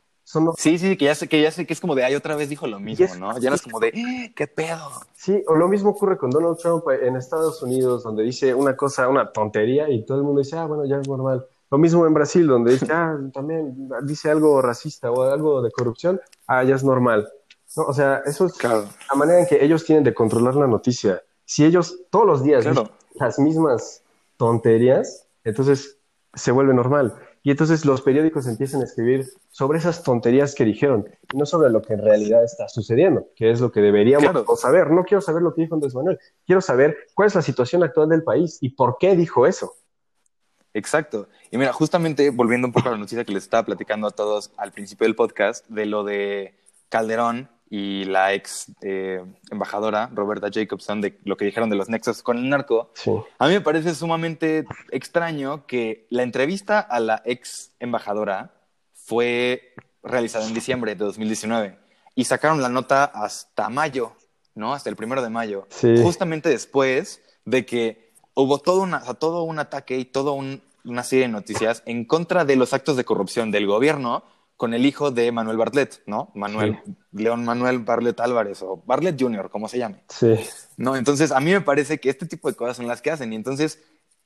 Sí, 0.57 0.79
sí, 0.79 0.97
que 0.97 1.05
ya 1.05 1.15
sé 1.15 1.29
que 1.29 1.41
ya 1.41 1.51
sé 1.51 1.67
que 1.67 1.75
es 1.75 1.81
como 1.81 1.95
de 1.95 2.05
ay 2.05 2.15
otra 2.15 2.35
vez 2.35 2.49
dijo 2.49 2.67
lo 2.67 2.81
mismo, 2.81 3.15
¿no? 3.17 3.39
Ya 3.39 3.51
no 3.51 3.57
es 3.57 3.63
como 3.63 3.79
de 3.79 3.89
eh, 3.89 4.33
qué 4.35 4.47
pedo. 4.47 4.91
Sí, 5.15 5.43
o 5.47 5.55
lo 5.55 5.69
mismo 5.69 5.91
ocurre 5.91 6.17
con 6.17 6.31
Donald 6.31 6.57
Trump 6.57 6.85
en 6.89 7.17
Estados 7.17 7.63
Unidos, 7.63 8.03
donde 8.03 8.23
dice 8.23 8.55
una 8.55 8.75
cosa, 8.75 9.09
una 9.09 9.31
tontería, 9.31 9.89
y 9.91 10.05
todo 10.05 10.19
el 10.19 10.25
mundo 10.25 10.41
dice, 10.41 10.57
ah, 10.57 10.65
bueno, 10.67 10.87
ya 10.87 10.99
es 10.99 11.09
normal. 11.09 11.47
Lo 11.71 11.79
mismo 11.79 12.07
en 12.07 12.15
Brasil, 12.15 12.47
donde 12.47 12.73
dice, 12.73 12.87
ah, 12.91 13.19
también 13.33 13.89
dice 14.03 14.31
algo 14.31 14.63
racista 14.63 15.11
o 15.11 15.23
algo 15.23 15.63
de 15.63 15.71
corrupción, 15.71 16.21
ah, 16.47 16.65
ya 16.65 16.75
es 16.75 16.85
normal. 16.85 17.29
No, 17.77 17.85
o 17.85 17.93
sea, 17.93 18.23
eso 18.27 18.47
es 18.47 18.63
la 18.63 19.17
manera 19.17 19.41
en 19.41 19.47
que 19.47 19.63
ellos 19.63 19.85
tienen 19.85 20.05
de 20.05 20.15
controlar 20.15 20.55
la 20.55 20.67
noticia. 20.67 21.23
Si 21.45 21.65
ellos 21.65 21.99
todos 22.11 22.27
los 22.27 22.43
días 22.43 22.65
dicen 22.65 22.89
las 23.15 23.39
mismas 23.39 24.03
tonterías, 24.37 25.27
entonces 25.45 25.99
se 26.35 26.51
vuelve 26.51 26.73
normal. 26.75 27.15
Y 27.47 27.51
entonces 27.51 27.85
los 27.85 28.01
periódicos 28.01 28.47
empiezan 28.47 28.81
a 28.81 28.85
escribir 28.85 29.27
sobre 29.51 29.79
esas 29.79 30.03
tonterías 30.03 30.55
que 30.55 30.65
dijeron, 30.65 31.07
y 31.31 31.37
no 31.37 31.45
sobre 31.45 31.69
lo 31.69 31.83
que 31.83 31.93
en 31.93 32.01
realidad 32.01 32.43
está 32.43 32.71
sucediendo, 32.71 33.29
que 33.37 33.51
es 33.51 33.61
lo 33.61 33.71
que 33.71 33.83
deberíamos 33.83 34.59
saber. 34.59 34.91
No 34.91 35.05
quiero 35.05 35.21
saber 35.21 35.43
lo 35.43 35.55
que 35.55 35.61
dijo 35.61 35.75
Andrés 35.75 35.95
Manuel, 35.95 36.19
quiero 36.47 36.63
saber 36.63 36.97
cuál 37.13 37.27
es 37.27 37.35
la 37.35 37.43
situación 37.43 37.85
actual 37.85 38.09
del 38.09 38.23
país 38.23 38.57
y 38.63 38.71
por 38.71 38.97
qué 38.99 39.15
dijo 39.15 39.47
eso. 39.47 39.75
Exacto. 40.73 41.29
Y 41.51 41.59
mira, 41.59 41.75
justamente 41.75 42.31
volviendo 42.31 42.67
un 42.67 42.73
poco 42.73 42.89
a 42.89 42.93
la 42.93 42.99
noticia 42.99 43.27
que 43.27 43.33
les 43.35 43.45
estaba 43.45 43.67
platicando 43.67 44.07
a 44.07 44.11
todos 44.11 44.51
al 44.57 44.73
principio 44.73 45.07
del 45.07 45.15
podcast, 45.15 45.69
de 45.69 45.85
lo 45.85 46.03
de 46.03 46.55
Calderón 46.89 47.51
y 47.77 48.05
la 48.05 48.33
ex 48.35 48.67
eh, 48.83 49.21
embajadora 49.51 50.09
Roberta 50.15 50.47
Jacobson 50.49 51.01
de 51.01 51.19
lo 51.25 51.37
que 51.37 51.45
dijeron 51.45 51.71
de 51.71 51.75
los 51.75 51.89
nexos 51.89 52.23
con 52.23 52.39
el 52.39 52.49
narco, 52.49 52.93
a 53.37 53.49
mí 53.49 53.55
me 53.55 53.61
parece 53.61 53.97
sumamente 53.97 54.65
extraño 54.93 55.67
que 55.67 56.07
la 56.09 56.23
entrevista 56.23 56.79
a 56.79 57.01
la 57.01 57.21
ex 57.25 57.73
embajadora 57.81 58.55
fue 58.93 59.75
realizada 60.05 60.47
en 60.47 60.55
diciembre 60.55 60.95
de 60.95 61.05
2019 61.05 61.77
y 62.15 62.25
sacaron 62.27 62.63
la 62.63 62.69
nota 62.69 63.03
hasta 63.07 63.69
mayo, 63.71 64.13
¿no? 64.55 64.73
Hasta 64.73 64.89
el 64.89 64.95
primero 64.95 65.21
de 65.21 65.31
mayo, 65.31 65.67
justamente 66.01 66.51
después 66.51 67.23
de 67.45 67.67
que 67.67 68.13
hubo 68.35 68.61
todo, 68.61 68.83
una, 68.83 69.03
todo 69.15 69.43
un 69.43 69.59
ataque 69.59 69.99
y 69.99 70.05
toda 70.05 70.31
una 70.31 71.03
serie 71.03 71.25
de 71.25 71.33
noticias 71.33 71.83
en 71.87 72.05
contra 72.05 72.45
de 72.45 72.55
los 72.55 72.73
actos 72.73 72.97
de 72.97 73.05
corrupción 73.05 73.51
del 73.51 73.67
gobierno 73.67 74.23
con 74.57 74.73
el 74.75 74.87
hijo 74.87 75.11
de 75.11 75.33
Manuel 75.33 75.57
Bartlett, 75.57 76.03
¿no? 76.07 76.31
Manuel, 76.35 76.81
León 77.13 77.45
Manuel 77.45 77.81
Bartlett 77.81 78.21
Álvarez 78.21 78.63
o 78.63 78.83
Bartlett 78.87 79.21
Jr., 79.21 79.51
como 79.51 79.69
se 79.69 79.79
llame. 79.79 80.05
Sí. 80.09 80.37
¿No? 80.77 80.97
Entonces, 80.97 81.33
a 81.33 81.41
mí 81.41 81.51
me 81.51 81.61
parece 81.61 81.99
que 81.99 82.11
este 82.11 82.27
tipo 82.27 82.49
de 82.49 82.57
cosas 82.57 82.77
son 82.77 82.87
las 82.87 83.03
que 83.03 83.11
hacen 83.11 83.33
y 83.33 83.37
entonces, 83.37 83.81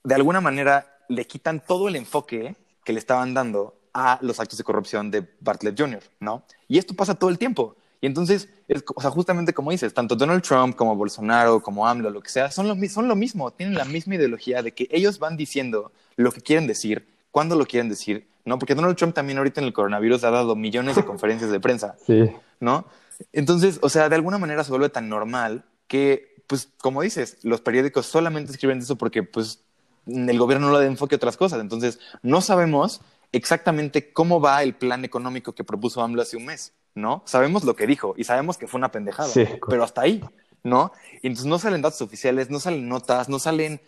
de 0.04 0.14
alguna 0.14 0.40
manera, 0.40 0.98
le 1.08 1.26
quitan 1.26 1.62
todo 1.64 1.88
el 1.88 1.96
enfoque 1.96 2.56
que 2.84 2.92
le 2.92 2.98
estaban 2.98 3.34
dando 3.34 3.78
a 3.94 4.18
los 4.22 4.38
actos 4.38 4.58
de 4.58 4.64
corrupción 4.64 5.10
de 5.10 5.26
Bartlett 5.40 5.78
Jr., 5.78 6.02
¿no? 6.20 6.42
Y 6.68 6.78
esto 6.78 6.94
pasa 6.94 7.14
todo 7.14 7.30
el 7.30 7.38
tiempo. 7.38 7.76
Y 8.00 8.06
entonces, 8.06 8.48
es, 8.68 8.84
o 8.94 9.00
sea, 9.00 9.10
justamente 9.10 9.52
como 9.52 9.70
dices, 9.70 9.92
tanto 9.92 10.14
Donald 10.14 10.42
Trump 10.42 10.76
como 10.76 10.94
Bolsonaro, 10.94 11.60
como 11.60 11.86
AMLO, 11.86 12.10
lo 12.10 12.20
que 12.20 12.30
sea, 12.30 12.50
son 12.50 12.68
lo, 12.68 12.76
son 12.88 13.08
lo 13.08 13.16
mismo, 13.16 13.50
tienen 13.50 13.74
la 13.74 13.84
misma 13.84 14.14
ideología 14.14 14.62
de 14.62 14.72
que 14.72 14.88
ellos 14.90 15.18
van 15.18 15.36
diciendo 15.36 15.90
lo 16.16 16.30
que 16.30 16.40
quieren 16.40 16.66
decir, 16.66 17.06
cuándo 17.30 17.56
lo 17.56 17.66
quieren 17.66 17.88
decir, 17.88 18.28
¿no? 18.44 18.58
Porque 18.58 18.74
Donald 18.74 18.96
Trump 18.96 19.14
también 19.14 19.38
ahorita 19.38 19.60
en 19.60 19.66
el 19.66 19.72
coronavirus 19.72 20.24
ha 20.24 20.30
dado 20.30 20.56
millones 20.56 20.96
de 20.96 21.04
conferencias 21.06 21.50
de 21.50 21.60
prensa, 21.60 21.96
sí. 22.06 22.30
¿no? 22.60 22.86
Entonces, 23.32 23.78
o 23.82 23.88
sea, 23.88 24.08
de 24.08 24.14
alguna 24.14 24.38
manera 24.38 24.64
se 24.64 24.70
vuelve 24.70 24.88
tan 24.88 25.08
normal 25.08 25.64
que, 25.86 26.36
pues, 26.46 26.68
como 26.78 27.02
dices, 27.02 27.38
los 27.42 27.60
periódicos 27.60 28.06
solamente 28.06 28.52
escriben 28.52 28.78
eso 28.78 28.96
porque, 28.96 29.22
pues, 29.22 29.60
el 30.06 30.38
gobierno 30.38 30.68
no 30.68 30.72
le 30.74 30.80
da 30.80 30.86
enfoque 30.86 31.16
a 31.16 31.16
otras 31.16 31.36
cosas. 31.36 31.60
Entonces, 31.60 31.98
no 32.22 32.40
sabemos 32.40 33.00
exactamente 33.32 34.12
cómo 34.12 34.40
va 34.40 34.62
el 34.62 34.74
plan 34.74 35.04
económico 35.04 35.54
que 35.54 35.64
propuso 35.64 36.02
AMLO 36.02 36.22
hace 36.22 36.36
un 36.36 36.46
mes, 36.46 36.72
¿no? 36.94 37.22
Sabemos 37.26 37.64
lo 37.64 37.76
que 37.76 37.86
dijo 37.86 38.14
y 38.16 38.24
sabemos 38.24 38.56
que 38.56 38.66
fue 38.66 38.78
una 38.78 38.90
pendejada, 38.90 39.30
pero 39.68 39.84
hasta 39.84 40.02
ahí, 40.02 40.24
¿no? 40.62 40.92
Y 41.22 41.26
entonces 41.26 41.46
no 41.46 41.58
salen 41.58 41.82
datos 41.82 42.00
oficiales, 42.00 42.50
no 42.50 42.60
salen 42.60 42.88
notas, 42.88 43.28
no 43.28 43.38
salen 43.38 43.80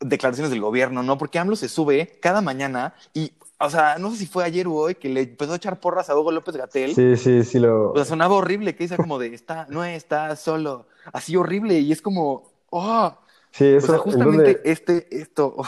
declaraciones 0.00 0.50
del 0.50 0.60
gobierno, 0.60 1.02
¿no? 1.02 1.18
Porque 1.18 1.38
AMLO 1.38 1.56
se 1.56 1.68
sube 1.68 2.18
cada 2.20 2.40
mañana 2.40 2.94
y, 3.12 3.32
o 3.58 3.70
sea, 3.70 3.98
no 3.98 4.10
sé 4.10 4.16
si 4.18 4.26
fue 4.26 4.44
ayer 4.44 4.66
o 4.66 4.74
hoy 4.74 4.94
que 4.94 5.08
le 5.08 5.22
empezó 5.22 5.52
a 5.52 5.56
echar 5.56 5.80
porras 5.80 6.10
a 6.10 6.18
Hugo 6.18 6.32
López 6.32 6.56
Gatel. 6.56 6.94
Sí, 6.94 7.16
sí, 7.16 7.44
sí 7.44 7.58
lo... 7.58 7.92
O 7.92 7.96
sea, 7.96 8.04
sonaba 8.04 8.34
horrible, 8.34 8.74
que 8.74 8.84
dice 8.84 8.96
como 8.96 9.18
de, 9.18 9.34
está, 9.34 9.66
no 9.70 9.84
está 9.84 10.36
solo, 10.36 10.86
así 11.12 11.36
horrible 11.36 11.78
y 11.78 11.92
es 11.92 12.02
como, 12.02 12.50
oh. 12.70 13.16
Sí, 13.50 13.66
eso. 13.66 13.86
O 13.86 13.90
sea, 13.90 13.98
justamente 13.98 14.60
este, 14.64 15.06
esto... 15.10 15.54
Oh. 15.56 15.64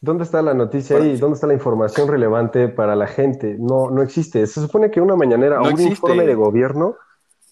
¿Dónde 0.00 0.24
está 0.24 0.42
la 0.42 0.54
noticia 0.54 0.98
ahí? 0.98 1.16
¿Dónde 1.16 1.34
está 1.34 1.46
la 1.46 1.54
información 1.54 2.06
relevante 2.06 2.68
para 2.68 2.94
la 2.94 3.06
gente? 3.06 3.56
No, 3.58 3.90
no 3.90 4.02
existe. 4.02 4.46
Se 4.46 4.60
supone 4.60 4.90
que 4.90 5.00
una 5.00 5.16
mañanera 5.16 5.60
o 5.60 5.68
un 5.68 5.80
informe 5.80 6.26
de 6.26 6.34
gobierno 6.34 6.96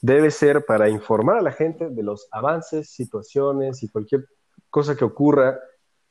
debe 0.03 0.31
ser 0.31 0.67
para 0.67 0.91
informar 0.91 1.39
a 1.39 1.41
la 1.41 1.53
gente 1.53 1.89
de 1.89 2.03
los 2.03 2.29
avances, 2.31 2.91
situaciones 2.91 3.83
y 3.83 3.89
cualquier 3.89 4.29
cosa 4.69 4.95
que 4.95 5.05
ocurra 5.05 5.59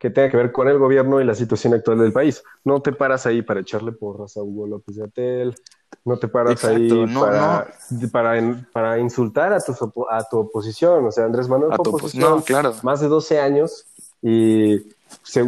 que 0.03 0.09
tenga 0.09 0.29
que 0.29 0.35
ver 0.35 0.51
con 0.51 0.67
el 0.67 0.77
gobierno 0.77 1.21
y 1.21 1.23
la 1.23 1.33
situación 1.33 1.73
actual 1.75 1.97
del 1.97 2.11
país. 2.11 2.43
No 2.65 2.81
te 2.81 2.91
paras 2.91 3.25
ahí 3.25 3.41
para 3.41 3.61
echarle 3.61 3.93
porras 3.93 4.35
a 4.35 4.43
Hugo 4.43 4.67
López 4.67 4.97
Gatel, 4.97 5.55
no 6.03 6.19
te 6.19 6.27
paras 6.27 6.61
ahí 6.65 6.89
para, 7.15 7.69
Para, 8.11 8.67
para, 8.73 8.99
insultar 8.99 9.53
a 9.53 9.61
tu, 9.61 9.71
a 10.09 10.27
tu 10.27 10.39
oposición. 10.39 11.05
O 11.05 11.11
sea, 11.13 11.23
Andrés 11.23 11.47
Manuel 11.47 11.71
a 11.71 11.75
oposición 11.75 12.41
claro. 12.41 12.73
más 12.83 12.99
de 12.99 13.07
12 13.07 13.39
años 13.39 13.85
y 14.23 14.81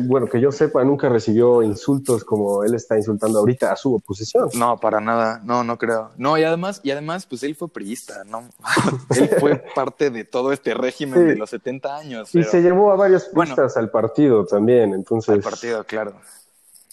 bueno, 0.03 0.27
que 0.27 0.39
yo 0.39 0.51
sepa, 0.51 0.83
nunca 0.83 1.09
recibió 1.09 1.63
insultos 1.63 2.23
como 2.23 2.63
él 2.63 2.75
está 2.75 2.97
insultando 2.97 3.39
ahorita 3.39 3.71
a 3.71 3.75
su 3.75 3.95
oposición. 3.95 4.49
No, 4.53 4.77
para 4.77 4.99
nada, 4.99 5.41
no, 5.43 5.63
no 5.63 5.77
creo. 5.77 6.11
No, 6.17 6.37
y 6.37 6.43
además, 6.43 6.81
y 6.83 6.91
además, 6.91 7.25
pues 7.25 7.43
él 7.43 7.55
fue 7.55 7.69
priista, 7.69 8.23
¿no? 8.25 8.47
él 9.15 9.29
fue 9.39 9.63
parte 9.73 10.09
de 10.11 10.23
todo 10.23 10.51
este 10.51 10.73
régimen 10.73 11.27
de 11.27 11.35
los 11.35 11.49
70 11.49 11.97
años. 11.97 12.35
Y 12.35 12.43
se 12.43 12.61
llevó 12.61 12.91
a 12.91 12.95
varios 12.95 13.25
priistas 13.25 13.77
al 13.77 13.89
partido 13.89 14.45
también, 14.45 14.93
entonces. 14.93 15.35
Al 15.35 15.41
partido, 15.41 15.83
claro. 15.85 16.13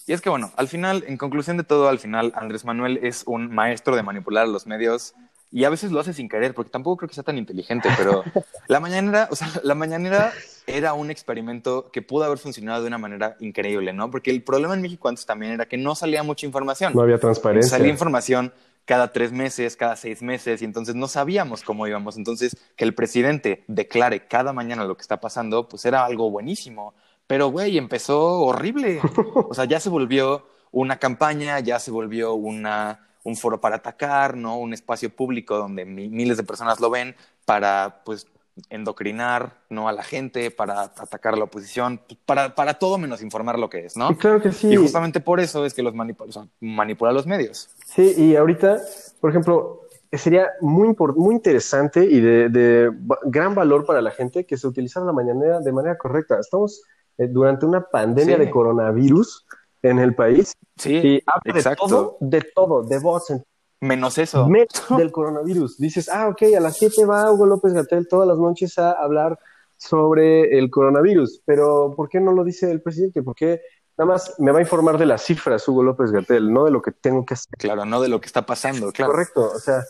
Y 0.07 0.13
es 0.13 0.21
que 0.21 0.31
bueno, 0.31 0.51
al 0.57 0.69
final, 0.69 1.05
en 1.07 1.17
conclusión 1.17 1.57
de 1.57 1.65
todo, 1.65 1.89
al 1.89 1.99
final, 1.99 2.33
Andrés 2.35 2.65
Manuel 2.65 2.99
es 3.03 3.23
un 3.27 3.55
maestro 3.55 3.97
de 3.97 4.03
manipular 4.03 4.45
a 4.45 4.49
los 4.49 4.67
medios 4.67 5.15
y 5.53 5.65
a 5.65 5.71
veces 5.71 5.93
lo 5.93 6.01
hace 6.01 6.15
sin 6.15 6.31
querer, 6.31 6.55
porque 6.55 6.71
tampoco 6.71 6.97
creo 6.97 7.09
que 7.09 7.15
sea 7.15 7.25
tan 7.25 7.37
inteligente, 7.37 7.91
pero 7.99 8.25
la 8.69 8.81
mañanera, 8.81 9.29
o 9.31 9.37
sea, 9.37 9.49
la 9.63 9.75
mañanera 9.75 10.33
era 10.67 10.95
un 10.95 11.11
experimento 11.11 11.91
que 11.93 12.01
pudo 12.01 12.25
haber 12.25 12.39
funcionado 12.39 12.81
de 12.81 12.89
una 12.89 12.97
manera 12.97 13.37
increíble, 13.39 13.93
¿no? 13.93 14.11
Porque 14.11 14.31
el 14.31 14.43
problema 14.43 14.73
en 14.73 14.81
México 14.81 15.09
antes 15.09 15.27
también 15.27 15.53
era 15.53 15.67
que 15.67 15.77
no 15.77 15.95
salía 15.95 16.23
mucha 16.23 16.47
información. 16.47 16.95
No 16.95 17.03
había 17.03 17.19
transparencia. 17.19 17.77
Salía 17.77 17.91
información 17.93 18.53
cada 18.87 19.13
tres 19.13 19.31
meses, 19.31 19.77
cada 19.77 19.95
seis 19.97 20.23
meses, 20.23 20.63
y 20.63 20.65
entonces 20.65 20.95
no 20.95 21.07
sabíamos 21.07 21.63
cómo 21.63 21.87
íbamos. 21.87 22.17
Entonces, 22.17 22.57
que 22.75 22.85
el 22.85 22.95
presidente 22.95 23.65
declare 23.69 24.27
cada 24.27 24.55
mañana 24.55 24.85
lo 24.85 24.97
que 24.97 25.03
está 25.03 25.21
pasando, 25.21 25.69
pues 25.69 25.85
era 25.85 26.05
algo 26.05 26.31
buenísimo. 26.31 26.95
Pero, 27.27 27.49
güey, 27.49 27.77
empezó 27.77 28.41
horrible. 28.41 29.01
O 29.51 29.55
sea, 29.55 29.67
ya 29.67 29.81
se 29.81 29.91
volvió 29.91 30.47
una 30.71 30.99
campaña, 30.99 31.61
ya 31.61 31.79
se 31.79 31.91
volvió 31.91 32.33
una 32.33 33.12
un 33.25 33.37
foro 33.37 33.61
para 33.61 33.77
atacar, 33.77 34.37
¿no? 34.37 34.59
Un 34.59 34.75
espacio 34.75 35.11
público 35.11 35.57
donde 35.57 35.85
miles 35.85 36.37
de 36.37 36.43
personas 36.43 36.81
lo 36.81 36.91
ven 36.91 37.15
para, 37.45 38.03
pues, 38.05 38.27
endocrinar 38.69 39.55
¿no? 39.71 39.89
a 39.89 39.93
la 39.93 40.03
gente, 40.03 40.51
para 40.51 40.83
atacar 40.83 41.35
a 41.35 41.37
la 41.37 41.45
oposición, 41.45 42.01
para, 42.27 42.55
para 42.55 42.75
todo 42.75 42.99
menos 42.99 43.23
informar 43.23 43.59
lo 43.59 43.71
que 43.71 43.87
es, 43.87 43.97
¿no? 43.97 44.11
Y 44.11 44.17
claro 44.17 44.41
que 44.43 44.53
sí. 44.53 44.69
Y 44.69 44.77
justamente 44.77 45.21
por 45.21 45.41
eso 45.41 45.65
es 45.65 45.75
que 45.75 45.83
los 45.83 45.95
manipula, 45.95 46.29
o 46.29 46.33
sea, 46.33 46.47
manipula 46.61 47.13
los 47.13 47.27
medios. 47.27 47.71
Sí, 47.87 48.15
y 48.17 48.37
ahorita, 48.37 48.79
por 49.21 49.31
ejemplo, 49.31 49.81
sería 50.13 50.51
muy, 50.61 50.95
muy 51.17 51.35
interesante 51.35 52.05
y 52.05 52.21
de, 52.21 52.49
de, 52.51 52.91
gran 53.25 53.55
valor 53.55 53.87
para 53.87 54.03
la 54.03 54.11
gente 54.11 54.45
que 54.45 54.59
se 54.59 54.67
utilizara 54.67 55.07
la 55.07 55.13
mañanera 55.13 55.61
de 55.61 55.73
manera 55.73 55.97
correcta. 55.97 56.39
Estamos 56.39 56.83
eh, 57.17 57.29
durante 57.29 57.65
una 57.65 57.81
pandemia 57.83 58.37
Sí. 58.37 58.45
de 58.45 58.51
coronavirus 58.51 59.47
en 59.83 59.99
el 59.99 60.15
país 60.15 60.53
Sí, 60.77 60.95
y 60.97 61.23
habla 61.27 61.61
de 61.63 61.77
todo, 61.77 62.17
de 62.21 62.43
todo, 62.55 62.83
de 62.83 62.99
bots, 62.99 63.35
Menos 63.81 64.17
eso. 64.19 64.49
menos 64.49 64.69
del 64.97 65.11
coronavirus. 65.11 65.77
Dices, 65.79 66.09
ah, 66.09 66.29
ok, 66.29 66.43
a 66.57 66.61
las 66.61 66.77
7 66.79 67.05
va 67.05 67.31
Hugo 67.33 67.47
López 67.47 67.73
Gatel 67.73 68.07
todas 68.09 68.29
las 68.29 68.39
noches 68.39 68.79
a 68.79 68.93
hablar 68.93 69.39
sobre 69.77 70.57
el 70.57 70.71
coronavirus, 70.71 71.43
pero 71.45 71.93
¿por 71.97 72.09
qué 72.09 72.21
no 72.21 72.33
lo 72.33 72.45
dice 72.45 72.71
el 72.71 72.81
presidente? 72.81 73.23
¿Por 73.23 73.35
qué 73.35 73.61
nada 73.99 74.13
más 74.13 74.35
me 74.39 74.53
va 74.53 74.59
a 74.59 74.63
informar 74.63 74.99
de 74.99 75.07
las 75.07 75.23
cifras 75.23 75.67
Hugo 75.67 75.83
López 75.83 76.13
Gatel, 76.13 76.53
no 76.53 76.65
de 76.65 76.71
lo 76.71 76.81
que 76.81 76.93
tengo 76.93 77.27
que 77.27 77.35
hacer? 77.35 77.53
Claro, 77.59 77.85
no 77.85 78.01
de 78.01 78.09
lo 78.09 78.21
que 78.21 78.27
está 78.27 78.47
pasando, 78.47 78.93
claro. 78.93 79.11
Correcto, 79.13 79.51
o 79.53 79.59
sea, 79.59 79.83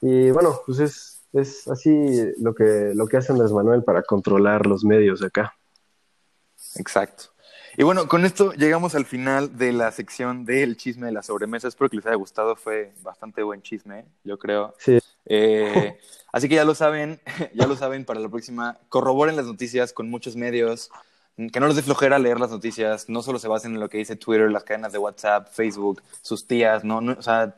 y 0.00 0.30
bueno, 0.30 0.60
pues 0.64 0.78
es, 0.78 1.22
es 1.32 1.66
así 1.66 2.22
lo 2.38 2.54
que, 2.54 2.92
lo 2.94 3.08
que 3.08 3.16
hace 3.16 3.32
Andrés 3.32 3.52
Manuel 3.52 3.82
para 3.82 4.02
controlar 4.02 4.66
los 4.66 4.84
medios 4.84 5.18
de 5.18 5.26
acá. 5.26 5.52
Exacto. 6.76 7.35
Y 7.78 7.82
bueno, 7.82 8.08
con 8.08 8.24
esto 8.24 8.52
llegamos 8.54 8.94
al 8.94 9.04
final 9.04 9.58
de 9.58 9.70
la 9.72 9.92
sección 9.92 10.46
del 10.46 10.78
chisme 10.78 11.06
de 11.06 11.12
la 11.12 11.22
sobremesa. 11.22 11.68
Espero 11.68 11.90
que 11.90 11.96
les 11.96 12.06
haya 12.06 12.16
gustado. 12.16 12.56
Fue 12.56 12.92
bastante 13.02 13.42
buen 13.42 13.60
chisme, 13.60 14.06
yo 14.24 14.38
creo. 14.38 14.74
Sí. 14.78 14.98
Eh, 15.26 15.98
así 16.32 16.48
que 16.48 16.54
ya 16.54 16.64
lo 16.64 16.74
saben, 16.74 17.20
ya 17.54 17.66
lo 17.66 17.76
saben 17.76 18.06
para 18.06 18.18
la 18.18 18.30
próxima. 18.30 18.78
Corroboren 18.88 19.36
las 19.36 19.44
noticias 19.44 19.92
con 19.92 20.08
muchos 20.08 20.36
medios. 20.36 20.90
Que 21.52 21.60
no 21.60 21.66
les 21.66 21.76
dé 21.76 21.82
flojera 21.82 22.18
leer 22.18 22.40
las 22.40 22.50
noticias. 22.50 23.10
No 23.10 23.22
solo 23.22 23.38
se 23.38 23.48
basen 23.48 23.74
en 23.74 23.80
lo 23.80 23.90
que 23.90 23.98
dice 23.98 24.16
Twitter, 24.16 24.50
las 24.50 24.64
cadenas 24.64 24.92
de 24.92 24.98
WhatsApp, 24.98 25.48
Facebook, 25.52 26.02
sus 26.22 26.46
tías. 26.46 26.82
No, 26.82 27.02
no, 27.02 27.12
o 27.18 27.22
sea, 27.22 27.56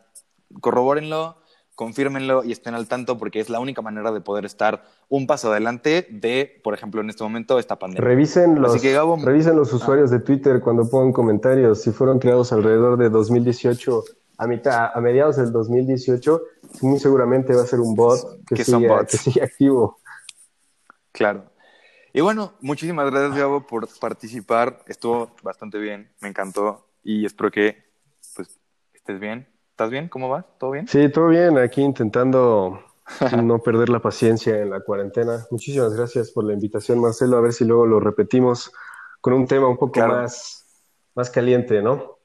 corrobórenlo, 0.60 1.40
confírmenlo 1.78 2.42
y 2.42 2.50
estén 2.50 2.74
al 2.74 2.88
tanto 2.88 3.18
porque 3.18 3.38
es 3.38 3.48
la 3.48 3.60
única 3.60 3.82
manera 3.82 4.10
de 4.10 4.20
poder 4.20 4.44
estar 4.44 4.82
un 5.08 5.28
paso 5.28 5.52
adelante 5.52 6.08
de, 6.10 6.60
por 6.64 6.74
ejemplo, 6.74 7.00
en 7.00 7.08
este 7.08 7.22
momento, 7.22 7.56
esta 7.60 7.78
pandemia. 7.78 8.04
Revisen 8.04 8.60
los, 8.60 8.72
Así 8.74 8.80
que, 8.80 8.92
Gabo- 8.92 9.16
revisen 9.24 9.54
los 9.54 9.72
usuarios 9.72 10.10
de 10.10 10.18
Twitter 10.18 10.60
cuando 10.60 10.90
pongan 10.90 11.12
comentarios. 11.12 11.80
Si 11.80 11.92
fueron 11.92 12.18
creados 12.18 12.52
alrededor 12.52 12.98
de 12.98 13.10
2018, 13.10 14.02
a 14.38 14.46
mitad, 14.48 14.90
a 14.92 15.00
mediados 15.00 15.36
del 15.36 15.52
2018, 15.52 16.42
muy 16.82 16.98
seguramente 16.98 17.54
va 17.54 17.62
a 17.62 17.66
ser 17.66 17.78
un 17.78 17.94
bot 17.94 18.44
que, 18.44 18.64
sigue, 18.64 18.90
que 19.08 19.16
sigue 19.16 19.40
activo. 19.44 19.98
Claro. 21.12 21.44
Y 22.12 22.22
bueno, 22.22 22.54
muchísimas 22.60 23.08
gracias, 23.08 23.38
Gabo, 23.38 23.64
por 23.68 23.88
participar. 24.00 24.82
Estuvo 24.88 25.30
bastante 25.44 25.78
bien, 25.78 26.10
me 26.20 26.26
encantó 26.28 26.88
y 27.04 27.24
espero 27.24 27.52
que 27.52 27.84
pues 28.34 28.58
estés 28.92 29.20
bien. 29.20 29.46
¿Estás 29.78 29.90
bien? 29.90 30.08
¿Cómo 30.08 30.28
vas? 30.28 30.44
¿Todo 30.58 30.72
bien? 30.72 30.88
Sí, 30.88 31.08
todo 31.08 31.28
bien. 31.28 31.56
Aquí 31.56 31.82
intentando 31.82 32.82
no 33.44 33.62
perder 33.62 33.90
la 33.90 34.00
paciencia 34.00 34.60
en 34.60 34.70
la 34.70 34.80
cuarentena. 34.80 35.46
Muchísimas 35.52 35.94
gracias 35.94 36.32
por 36.32 36.42
la 36.42 36.52
invitación, 36.52 37.00
Marcelo. 37.00 37.36
A 37.36 37.40
ver 37.42 37.52
si 37.52 37.64
luego 37.64 37.86
lo 37.86 38.00
repetimos 38.00 38.72
con 39.20 39.34
un 39.34 39.46
tema 39.46 39.68
un 39.68 39.76
poco 39.76 39.92
Claro. 39.92 40.14
más, 40.14 40.66
más 41.14 41.30
caliente, 41.30 41.80
¿no? 41.80 42.18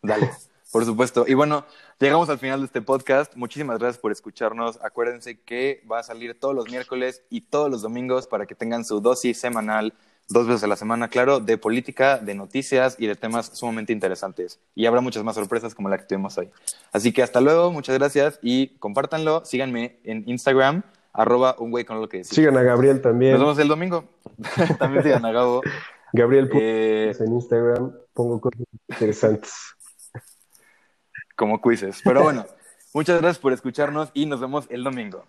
Dale, 0.00 0.30
por 0.72 0.86
supuesto. 0.86 1.26
Y 1.28 1.34
bueno, 1.34 1.66
llegamos 2.00 2.30
al 2.30 2.38
final 2.38 2.60
de 2.60 2.64
este 2.64 2.80
podcast. 2.80 3.36
Muchísimas 3.36 3.78
gracias 3.78 4.00
por 4.00 4.10
escucharnos. 4.10 4.82
Acuérdense 4.82 5.42
que 5.42 5.84
va 5.92 5.98
a 5.98 6.04
salir 6.04 6.40
todos 6.40 6.54
los 6.54 6.70
miércoles 6.70 7.22
y 7.28 7.42
todos 7.42 7.70
los 7.70 7.82
domingos 7.82 8.26
para 8.26 8.46
que 8.46 8.54
tengan 8.54 8.86
su 8.86 9.02
dosis 9.02 9.38
semanal, 9.38 9.92
dos 10.28 10.46
veces 10.46 10.64
a 10.64 10.66
la 10.66 10.76
semana, 10.76 11.08
claro, 11.08 11.40
de 11.40 11.56
política, 11.58 12.18
de 12.18 12.34
noticias 12.34 12.96
y 12.98 13.06
de 13.06 13.14
temas 13.14 13.50
sumamente 13.52 13.92
interesantes. 13.92 14.58
Y 14.74 14.86
habrá 14.86 15.00
muchas 15.00 15.22
más 15.24 15.36
sorpresas 15.36 15.74
como 15.74 15.88
la 15.88 15.98
que 15.98 16.04
tuvimos 16.04 16.36
hoy. 16.38 16.50
Así 16.92 17.12
que 17.12 17.22
hasta 17.22 17.40
luego, 17.40 17.72
muchas 17.72 17.96
gracias 17.96 18.38
y 18.42 18.76
compártanlo. 18.78 19.44
Síganme 19.44 19.98
en 20.04 20.24
Instagram, 20.28 20.82
arroba 21.12 21.56
un 21.58 21.70
güey 21.70 21.84
con 21.84 22.00
lo 22.00 22.08
que 22.08 22.18
decir. 22.18 22.34
Sigan 22.34 22.56
a 22.56 22.62
Gabriel 22.62 23.00
también. 23.00 23.32
Nos 23.32 23.40
vemos 23.40 23.58
el 23.58 23.68
domingo. 23.68 24.04
También 24.78 25.02
sigan 25.02 25.24
a 25.24 25.32
Gabo. 25.32 25.62
Gabriel 26.12 26.50
Eh, 26.54 27.14
en 27.18 27.32
Instagram. 27.32 27.92
Pongo 28.12 28.40
cosas 28.40 28.62
interesantes. 28.88 29.52
como 31.36 31.60
quizzes. 31.60 32.00
Pero 32.04 32.22
bueno, 32.22 32.46
muchas 32.92 33.20
gracias 33.20 33.38
por 33.38 33.52
escucharnos 33.52 34.10
y 34.14 34.26
nos 34.26 34.40
vemos 34.40 34.66
el 34.68 34.84
domingo. 34.84 35.24